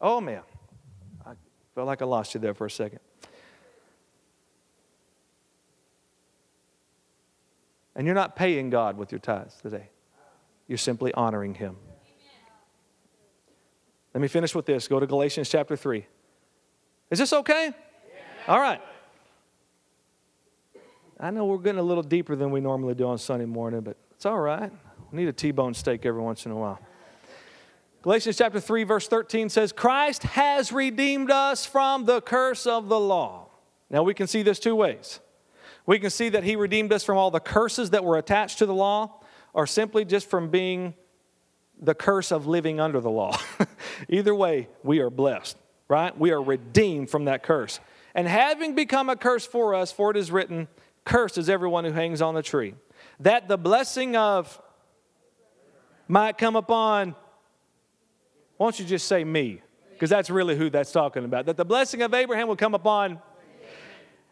Oh, 0.00 0.20
man. 0.20 0.42
I 1.26 1.32
felt 1.74 1.86
like 1.86 2.00
I 2.00 2.04
lost 2.04 2.34
you 2.34 2.40
there 2.40 2.54
for 2.54 2.66
a 2.66 2.70
second. 2.70 3.00
And 7.94 8.06
you're 8.06 8.14
not 8.14 8.36
paying 8.36 8.70
God 8.70 8.96
with 8.96 9.12
your 9.12 9.18
tithes 9.18 9.56
today, 9.60 9.90
you're 10.68 10.78
simply 10.78 11.12
honoring 11.14 11.54
Him. 11.54 11.76
Let 14.14 14.20
me 14.20 14.28
finish 14.28 14.54
with 14.54 14.66
this. 14.66 14.88
Go 14.88 14.98
to 14.98 15.06
Galatians 15.06 15.48
chapter 15.48 15.76
3. 15.76 16.04
Is 17.10 17.18
this 17.18 17.32
okay? 17.32 17.72
All 18.48 18.58
right. 18.58 18.80
I 21.18 21.30
know 21.30 21.44
we're 21.44 21.58
getting 21.58 21.78
a 21.78 21.84
little 21.84 22.02
deeper 22.02 22.34
than 22.34 22.50
we 22.50 22.60
normally 22.60 22.94
do 22.94 23.06
on 23.06 23.18
Sunday 23.18 23.44
morning, 23.44 23.82
but 23.82 23.96
it's 24.12 24.26
all 24.26 24.38
right. 24.38 24.72
We 25.12 25.18
need 25.18 25.28
a 25.28 25.32
T 25.32 25.50
bone 25.50 25.74
steak 25.74 26.06
every 26.06 26.20
once 26.20 26.46
in 26.46 26.52
a 26.52 26.56
while. 26.56 26.80
Galatians 28.02 28.38
chapter 28.38 28.58
3, 28.58 28.84
verse 28.84 29.06
13 29.08 29.50
says, 29.50 29.72
Christ 29.72 30.22
has 30.22 30.72
redeemed 30.72 31.30
us 31.30 31.66
from 31.66 32.06
the 32.06 32.22
curse 32.22 32.66
of 32.66 32.88
the 32.88 32.98
law. 32.98 33.48
Now 33.90 34.02
we 34.02 34.14
can 34.14 34.26
see 34.26 34.42
this 34.42 34.58
two 34.58 34.74
ways. 34.74 35.20
We 35.86 35.98
can 35.98 36.10
see 36.10 36.28
that 36.30 36.44
he 36.44 36.56
redeemed 36.56 36.92
us 36.92 37.04
from 37.04 37.16
all 37.16 37.30
the 37.30 37.40
curses 37.40 37.90
that 37.90 38.04
were 38.04 38.18
attached 38.18 38.58
to 38.58 38.66
the 38.66 38.74
law, 38.74 39.20
or 39.52 39.66
simply 39.66 40.04
just 40.04 40.28
from 40.28 40.50
being 40.50 40.94
the 41.80 41.94
curse 41.94 42.30
of 42.30 42.46
living 42.46 42.78
under 42.78 43.00
the 43.00 43.10
law. 43.10 43.38
Either 44.08 44.34
way, 44.34 44.68
we 44.82 45.00
are 45.00 45.10
blessed, 45.10 45.56
right? 45.88 46.16
We 46.16 46.30
are 46.30 46.42
redeemed 46.42 47.10
from 47.10 47.24
that 47.24 47.42
curse. 47.42 47.80
And 48.14 48.28
having 48.28 48.74
become 48.74 49.08
a 49.08 49.16
curse 49.16 49.46
for 49.46 49.74
us, 49.74 49.90
for 49.90 50.10
it 50.10 50.16
is 50.16 50.30
written, 50.30 50.68
Cursed 51.04 51.38
is 51.38 51.48
everyone 51.48 51.84
who 51.84 51.92
hangs 51.92 52.20
on 52.20 52.34
the 52.34 52.42
tree, 52.42 52.74
that 53.20 53.48
the 53.48 53.56
blessing 53.56 54.16
of 54.16 54.60
might 56.06 56.36
come 56.36 56.56
upon, 56.56 57.14
why 58.56 58.66
don't 58.66 58.78
you 58.78 58.84
just 58.84 59.06
say 59.06 59.24
me? 59.24 59.62
Because 59.92 60.10
that's 60.10 60.28
really 60.28 60.56
who 60.56 60.68
that's 60.68 60.92
talking 60.92 61.24
about. 61.24 61.46
That 61.46 61.56
the 61.56 61.64
blessing 61.64 62.02
of 62.02 62.12
Abraham 62.12 62.48
will 62.48 62.56
come 62.56 62.74
upon 62.74 63.20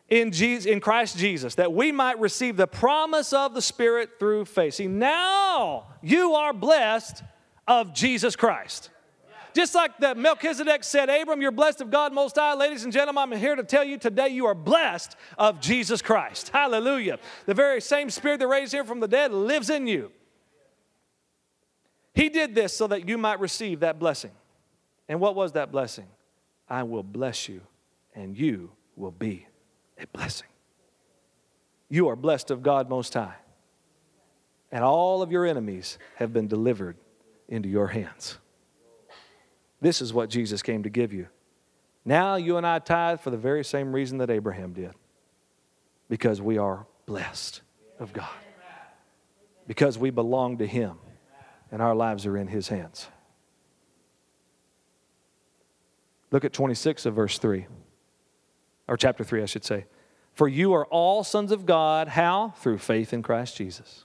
in, 0.08 0.32
Jesus, 0.32 0.66
in 0.66 0.80
Christ 0.80 1.18
Jesus, 1.18 1.54
that 1.56 1.72
we 1.72 1.92
might 1.92 2.18
receive 2.18 2.56
the 2.56 2.66
promise 2.66 3.32
of 3.32 3.54
the 3.54 3.62
Spirit 3.62 4.18
through 4.18 4.46
faith. 4.46 4.74
See, 4.74 4.86
now 4.86 5.86
you 6.02 6.32
are 6.32 6.52
blessed 6.52 7.22
of 7.66 7.92
Jesus 7.92 8.34
Christ. 8.36 8.90
Just 9.54 9.74
like 9.74 9.98
that 9.98 10.16
Melchizedek 10.16 10.84
said, 10.84 11.10
Abram, 11.10 11.42
you're 11.42 11.50
blessed 11.50 11.80
of 11.80 11.90
God 11.90 12.12
Most 12.12 12.36
High. 12.36 12.54
Ladies 12.54 12.84
and 12.84 12.92
gentlemen, 12.92 13.32
I'm 13.32 13.38
here 13.38 13.56
to 13.56 13.64
tell 13.64 13.82
you 13.82 13.98
today 13.98 14.28
you 14.28 14.46
are 14.46 14.54
blessed 14.54 15.16
of 15.36 15.60
Jesus 15.60 16.00
Christ. 16.00 16.50
Hallelujah. 16.50 17.18
The 17.46 17.54
very 17.54 17.80
same 17.80 18.08
Spirit 18.08 18.40
that 18.40 18.46
raised 18.46 18.72
him 18.72 18.86
from 18.86 19.00
the 19.00 19.08
dead 19.08 19.32
lives 19.32 19.68
in 19.68 19.86
you. 19.86 20.12
He 22.14 22.28
did 22.28 22.54
this 22.54 22.76
so 22.76 22.86
that 22.86 23.08
you 23.08 23.18
might 23.18 23.40
receive 23.40 23.80
that 23.80 23.98
blessing. 23.98 24.32
And 25.08 25.20
what 25.20 25.34
was 25.34 25.52
that 25.52 25.72
blessing? 25.72 26.06
I 26.68 26.82
will 26.82 27.02
bless 27.02 27.48
you, 27.48 27.62
and 28.14 28.36
you 28.36 28.70
will 28.96 29.10
be 29.10 29.46
a 30.00 30.06
blessing. 30.06 30.48
You 31.88 32.08
are 32.08 32.16
blessed 32.16 32.50
of 32.50 32.62
God 32.62 32.88
Most 32.88 33.14
High, 33.14 33.36
and 34.70 34.84
all 34.84 35.22
of 35.22 35.32
your 35.32 35.46
enemies 35.46 35.98
have 36.16 36.32
been 36.32 36.48
delivered 36.48 36.96
into 37.48 37.68
your 37.68 37.88
hands. 37.88 38.38
This 39.80 40.02
is 40.02 40.12
what 40.12 40.28
Jesus 40.28 40.62
came 40.62 40.82
to 40.82 40.90
give 40.90 41.12
you. 41.12 41.28
Now 42.04 42.36
you 42.36 42.56
and 42.56 42.66
I 42.66 42.78
tithe 42.78 43.20
for 43.20 43.30
the 43.30 43.36
very 43.36 43.64
same 43.64 43.92
reason 43.92 44.18
that 44.18 44.30
Abraham 44.30 44.72
did 44.72 44.92
because 46.08 46.40
we 46.40 46.58
are 46.58 46.86
blessed 47.06 47.62
of 47.98 48.12
God, 48.12 48.28
because 49.66 49.98
we 49.98 50.10
belong 50.10 50.58
to 50.58 50.66
Him, 50.66 50.98
and 51.70 51.82
our 51.82 51.94
lives 51.94 52.26
are 52.26 52.36
in 52.36 52.48
His 52.48 52.68
hands. 52.68 53.08
Look 56.30 56.44
at 56.44 56.52
26 56.52 57.06
of 57.06 57.14
verse 57.14 57.38
3 57.38 57.66
or 58.88 58.96
chapter 58.96 59.22
3, 59.22 59.42
I 59.42 59.46
should 59.46 59.64
say. 59.64 59.84
For 60.34 60.48
you 60.48 60.72
are 60.72 60.86
all 60.86 61.24
sons 61.24 61.52
of 61.52 61.66
God. 61.66 62.08
How? 62.08 62.54
Through 62.58 62.78
faith 62.78 63.12
in 63.12 63.22
Christ 63.22 63.56
Jesus. 63.56 64.04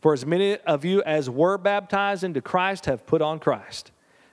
For 0.00 0.12
as 0.12 0.24
many 0.24 0.56
of 0.58 0.84
you 0.84 1.02
as 1.02 1.28
were 1.28 1.58
baptized 1.58 2.22
into 2.22 2.40
Christ 2.40 2.86
have 2.86 3.06
put 3.06 3.22
on 3.22 3.38
Christ. 3.38 3.90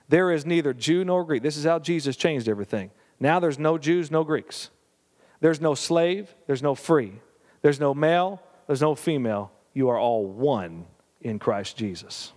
There 0.08 0.30
is 0.30 0.46
neither 0.46 0.72
Jew 0.72 1.04
nor 1.04 1.24
Greek. 1.24 1.42
This 1.42 1.56
is 1.56 1.64
how 1.64 1.78
Jesus 1.78 2.16
changed 2.16 2.48
everything. 2.48 2.90
Now 3.18 3.40
there's 3.40 3.58
no 3.58 3.78
Jews, 3.78 4.10
no 4.10 4.22
Greeks. 4.24 4.70
There's 5.40 5.60
no 5.60 5.74
slave, 5.74 6.34
there's 6.46 6.62
no 6.62 6.74
free. 6.74 7.20
There's 7.62 7.80
no 7.80 7.94
male, 7.94 8.42
there's 8.66 8.80
no 8.80 8.94
female. 8.94 9.52
You 9.72 9.88
are 9.88 9.98
all 9.98 10.26
one 10.26 10.86
in 11.20 11.38
Christ 11.38 11.76
Jesus. 11.76 12.32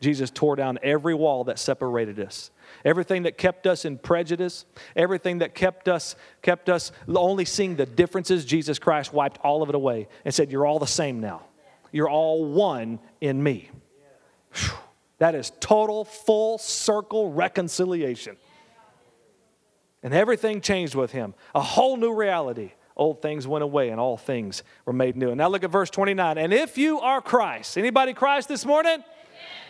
Jesus 0.00 0.30
tore 0.30 0.56
down 0.56 0.78
every 0.82 1.14
wall 1.14 1.44
that 1.44 1.58
separated 1.58 2.20
us. 2.20 2.50
Everything 2.84 3.22
that 3.22 3.38
kept 3.38 3.66
us 3.66 3.84
in 3.84 3.98
prejudice, 3.98 4.66
everything 4.94 5.38
that 5.38 5.54
kept 5.54 5.88
us 5.88 6.16
kept 6.42 6.68
us 6.68 6.92
only 7.08 7.44
seeing 7.44 7.76
the 7.76 7.86
differences, 7.86 8.44
Jesus 8.44 8.78
Christ 8.78 9.12
wiped 9.12 9.38
all 9.42 9.62
of 9.62 9.68
it 9.68 9.74
away 9.74 10.08
and 10.24 10.34
said, 10.34 10.52
"You're 10.52 10.66
all 10.66 10.78
the 10.78 10.86
same 10.86 11.20
now. 11.20 11.42
You're 11.92 12.10
all 12.10 12.44
one 12.44 12.98
in 13.20 13.42
me." 13.42 13.70
Whew. 14.52 14.76
That 15.18 15.34
is 15.34 15.50
total 15.60 16.04
full 16.04 16.58
circle 16.58 17.32
reconciliation. 17.32 18.36
And 20.02 20.12
everything 20.12 20.60
changed 20.60 20.94
with 20.94 21.12
him. 21.12 21.34
A 21.54 21.62
whole 21.62 21.96
new 21.96 22.12
reality. 22.12 22.72
Old 22.96 23.22
things 23.22 23.46
went 23.46 23.64
away 23.64 23.88
and 23.88 23.98
all 23.98 24.16
things 24.16 24.62
were 24.84 24.92
made 24.92 25.16
new. 25.16 25.28
And 25.28 25.38
now 25.38 25.48
look 25.48 25.64
at 25.64 25.70
verse 25.70 25.90
29. 25.90 26.38
And 26.38 26.52
if 26.52 26.78
you 26.78 27.00
are 27.00 27.20
Christ, 27.20 27.76
anybody 27.76 28.12
Christ 28.12 28.48
this 28.48 28.64
morning? 28.64 29.02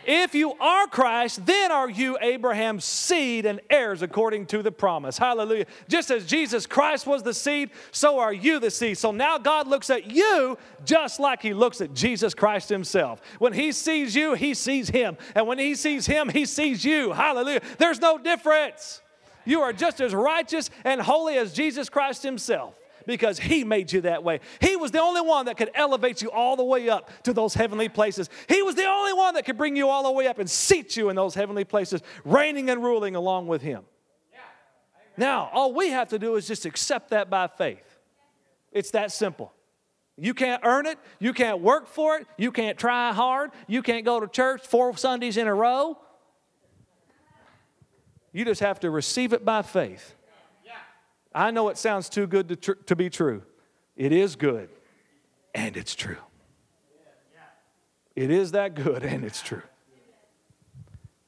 If 0.09 0.37
you 0.37 0.52
are 0.52 0.87
Christ, 0.87 1.44
then 1.46 1.73
are 1.73 1.90
you 1.90 2.17
Abraham's 2.21 2.85
seed 2.85 3.44
and 3.44 3.61
heirs 3.69 4.02
according 4.02 4.46
to 4.46 4.63
the 4.63 4.71
promise. 4.71 5.19
Hallelujah. 5.19 5.67
Just 5.88 6.13
as 6.13 6.25
Jesus 6.25 6.65
Christ 6.65 7.09
was 7.09 7.25
the 7.25 7.35
seed, 7.35 7.71
so 7.90 8.21
are 8.21 8.33
you 8.33 8.61
the 8.61 8.71
seed. 8.71 8.98
So 8.98 9.11
now 9.11 9.37
God 9.37 9.67
looks 9.67 9.90
at 9.90 10.09
you 10.09 10.57
just 10.85 11.19
like 11.19 11.42
he 11.42 11.52
looks 11.52 11.81
at 11.81 11.92
Jesus 11.92 12.35
Christ 12.35 12.69
himself. 12.69 13.21
When 13.40 13.52
he 13.52 13.73
sees 13.73 14.15
you, 14.15 14.35
he 14.35 14.54
sees 14.54 14.88
him. 14.88 15.17
And 15.35 15.48
when 15.48 15.59
he 15.59 15.75
sees 15.75 16.07
him, 16.07 16.29
he 16.29 16.46
sees 16.46 16.85
you. 16.85 17.13
Hallelujah. 17.13 17.63
There's 17.79 18.00
no 18.00 18.17
difference. 18.17 19.02
You 19.44 19.63
are 19.63 19.73
just 19.73 20.00
as 20.00 20.15
righteous 20.15 20.71
and 20.85 21.00
holy 21.00 21.37
as 21.37 21.52
Jesus 21.52 21.88
Christ 21.88 22.23
himself 22.23 22.75
because 23.07 23.38
He 23.38 23.65
made 23.65 23.92
you 23.92 24.02
that 24.02 24.23
way. 24.23 24.40
He 24.61 24.77
was 24.77 24.90
the 24.90 25.00
only 25.00 25.21
one 25.21 25.46
that 25.46 25.57
could 25.57 25.71
elevate 25.75 26.23
you 26.23 26.31
all 26.31 26.57
the 26.57 26.65
way 26.65 26.88
up 26.88 27.11
to 27.23 27.33
those 27.33 27.54
heavenly 27.54 27.88
places. 27.88 28.29
He 28.48 28.63
was 28.63 28.75
the 28.75 28.87
only 28.87 29.13
one 29.13 29.35
that 29.35 29.44
could 29.44 29.57
bring 29.57 29.77
you 29.77 29.88
all 29.88 30.02
the 30.02 30.11
way 30.11 30.27
up 30.27 30.38
and 30.38 30.50
seat 30.50 30.96
you 30.96 31.09
in 31.09 31.17
those 31.17 31.35
heavenly 31.35 31.65
places, 31.65 32.02
reigning 32.25 32.71
and 32.71 32.83
ruling 32.83 33.17
along 33.17 33.46
with 33.46 33.63
Him. 33.63 33.85
Now, 35.17 35.50
all 35.52 35.73
we 35.73 35.90
have 35.90 36.09
to 36.09 36.19
do 36.19 36.37
is 36.37 36.46
just 36.46 36.67
accept 36.67 37.11
that 37.11 37.31
by 37.31 37.46
faith. 37.46 37.98
It's 38.73 38.90
that 38.90 39.13
simple. 39.13 39.52
You 40.19 40.35
can't 40.35 40.63
earn 40.65 40.87
it. 40.87 40.98
You 41.19 41.33
can't 41.33 41.61
work 41.61 41.87
for 41.87 42.17
it. 42.17 42.27
You 42.37 42.50
can't 42.50 42.79
try 42.79 43.13
hard. 43.13 43.50
You 43.67 43.83
can't 43.83 44.04
go 44.04 44.21
to 44.21 44.27
church 44.27 44.67
four 44.67 44.96
Sundays 44.96 45.37
in 45.37 45.46
a 45.46 45.54
row. 45.54 45.98
You 48.33 48.44
just 48.44 48.61
have 48.61 48.81
to 48.81 48.90
receive 48.90 49.33
it 49.33 49.44
by 49.44 49.63
faith. 49.63 50.15
I 51.37 51.50
know 51.50 51.68
it 51.68 51.76
sounds 51.76 52.08
too 52.08 52.26
good 52.26 52.48
to, 52.48 52.56
tr- 52.56 52.72
to 52.87 52.96
be 52.96 53.10
true. 53.10 53.42
It 53.94 54.10
is 54.10 54.37
good, 54.37 54.70
and 55.54 55.76
it's 55.76 55.94
true. 55.94 56.16
It 58.14 58.30
is 58.30 58.52
that 58.52 58.74
good, 58.74 59.04
and 59.04 59.22
it's 59.22 59.42
true. 59.42 59.62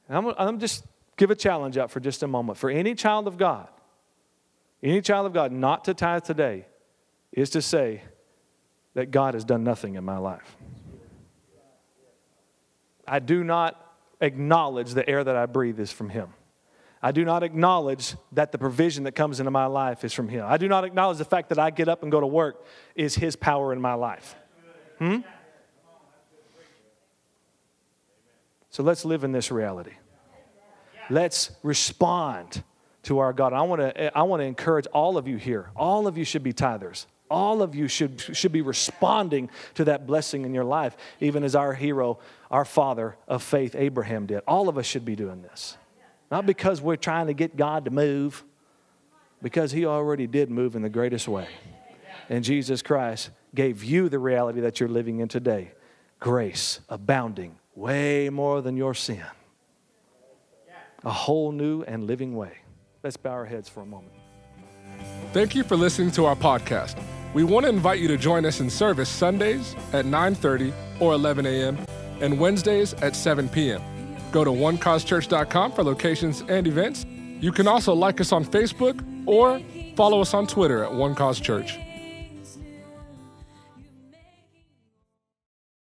And 0.07 0.17
I'm, 0.17 0.33
I'm 0.35 0.59
just 0.59 0.83
give 1.15 1.29
a 1.29 1.35
challenge 1.35 1.77
out 1.77 1.91
for 1.91 1.99
just 1.99 2.23
a 2.23 2.27
moment. 2.27 2.57
For 2.57 2.71
any 2.71 2.95
child 2.95 3.27
of 3.27 3.37
God, 3.37 3.67
any 4.81 4.99
child 5.01 5.27
of 5.27 5.33
God 5.33 5.51
not 5.51 5.85
to 5.85 5.93
tithe 5.93 6.23
today 6.23 6.65
is 7.31 7.51
to 7.51 7.61
say 7.61 8.01
that 8.95 9.11
God 9.11 9.35
has 9.35 9.45
done 9.45 9.63
nothing 9.63 9.93
in 9.93 10.03
my 10.03 10.17
life. 10.17 10.57
I 13.07 13.19
do 13.19 13.43
not 13.43 13.79
acknowledge 14.19 14.95
the 14.95 15.07
air 15.07 15.23
that 15.23 15.35
I 15.35 15.45
breathe 15.45 15.79
is 15.79 15.91
from 15.91 16.09
Him. 16.09 16.33
I 17.01 17.11
do 17.11 17.23
not 17.23 17.43
acknowledge 17.43 18.15
that 18.33 18.51
the 18.51 18.57
provision 18.57 19.05
that 19.05 19.13
comes 19.13 19.39
into 19.39 19.51
my 19.51 19.67
life 19.67 20.03
is 20.03 20.13
from 20.13 20.27
Him. 20.27 20.45
I 20.47 20.57
do 20.57 20.67
not 20.67 20.83
acknowledge 20.83 21.17
the 21.17 21.25
fact 21.25 21.49
that 21.49 21.59
I 21.59 21.69
get 21.69 21.87
up 21.87 22.03
and 22.03 22.11
go 22.11 22.19
to 22.19 22.27
work 22.27 22.65
is 22.95 23.15
His 23.15 23.35
power 23.35 23.71
in 23.71 23.79
my 23.79 23.93
life. 23.93 24.35
Hmm? 24.97 25.19
So 28.69 28.83
let's 28.83 29.05
live 29.05 29.23
in 29.23 29.31
this 29.31 29.49
reality. 29.49 29.93
Let's 31.09 31.51
respond 31.63 32.63
to 33.03 33.19
our 33.19 33.33
God. 33.33 33.53
I 33.53 33.61
want 33.61 33.81
to 33.81 34.17
I 34.17 34.23
want 34.23 34.41
to 34.41 34.45
encourage 34.45 34.85
all 34.87 35.17
of 35.17 35.27
you 35.27 35.37
here. 35.37 35.69
All 35.75 36.05
of 36.05 36.17
you 36.17 36.25
should 36.25 36.43
be 36.43 36.53
tithers. 36.53 37.05
All 37.31 37.61
of 37.61 37.75
you 37.75 37.87
should, 37.87 38.19
should 38.35 38.51
be 38.51 38.61
responding 38.61 39.49
to 39.75 39.85
that 39.85 40.07
blessing 40.07 40.45
in 40.45 40.53
your 40.53 40.63
life, 40.63 40.97
even 41.19 41.43
as 41.43 41.55
our 41.55 41.73
hero, 41.73 42.17
our 42.49 42.65
father 42.65 43.17
of 43.27 43.43
faith, 43.43 43.75
Abraham, 43.75 44.25
did. 44.25 44.41
All 44.47 44.67
of 44.67 44.79
us 44.79 44.87
should 44.87 45.05
be 45.05 45.15
doing 45.15 45.43
this. 45.43 45.77
Not 46.31 46.45
because 46.45 46.81
we're 46.81 46.95
trying 46.95 47.27
to 47.27 47.33
get 47.33 47.55
God 47.55 47.85
to 47.85 47.91
move, 47.91 48.43
because 49.41 49.71
He 49.71 49.85
already 49.85 50.27
did 50.27 50.49
move 50.49 50.75
in 50.75 50.81
the 50.81 50.89
greatest 50.89 51.27
way. 51.27 51.47
And 52.29 52.43
Jesus 52.43 52.81
Christ 52.81 53.31
gave 53.55 53.83
you 53.83 54.09
the 54.09 54.19
reality 54.19 54.61
that 54.61 54.79
you're 54.79 54.89
living 54.89 55.19
in 55.19 55.27
today 55.27 55.71
grace 56.19 56.81
abounding, 56.89 57.57
way 57.75 58.29
more 58.29 58.61
than 58.61 58.75
your 58.75 58.93
sin. 58.93 59.23
A 61.05 61.11
whole 61.11 61.53
new 61.53 61.81
and 61.83 62.05
living 62.05 62.35
way. 62.35 62.51
Let's 63.03 63.15
bow 63.15 63.31
our 63.31 63.45
heads 63.45 63.69
for 63.69 63.81
a 63.81 63.85
moment. 63.85 64.11
Thank 65.31 65.55
you 65.55 65.63
for 65.63 65.77
listening 65.77 66.11
to 66.11 66.25
our 66.25 66.35
podcast. 66.35 67.01
We 67.33 67.43
want 67.43 67.65
to 67.65 67.69
invite 67.69 67.99
you 67.99 68.07
to 68.09 68.17
join 68.17 68.45
us 68.45 68.59
in 68.59 68.69
service 68.69 69.07
Sundays 69.07 69.75
at 69.93 70.05
9:30 70.05 70.73
or 70.99 71.13
11 71.13 71.45
a.m. 71.45 71.77
and 72.19 72.37
Wednesdays 72.37 72.93
at 72.95 73.15
7 73.15 73.47
p.m. 73.47 73.81
Go 74.31 74.43
to 74.43 74.51
onecausechurch.com 74.51 75.71
for 75.71 75.83
locations 75.83 76.41
and 76.41 76.67
events. 76.67 77.05
You 77.39 77.51
can 77.51 77.67
also 77.67 77.93
like 77.93 78.19
us 78.19 78.31
on 78.31 78.45
Facebook 78.45 79.03
or 79.25 79.61
follow 79.95 80.21
us 80.21 80.33
on 80.33 80.47
Twitter 80.47 80.83
at 80.83 80.93
One 80.93 81.15
Cause 81.15 81.39
Church. 81.39 81.77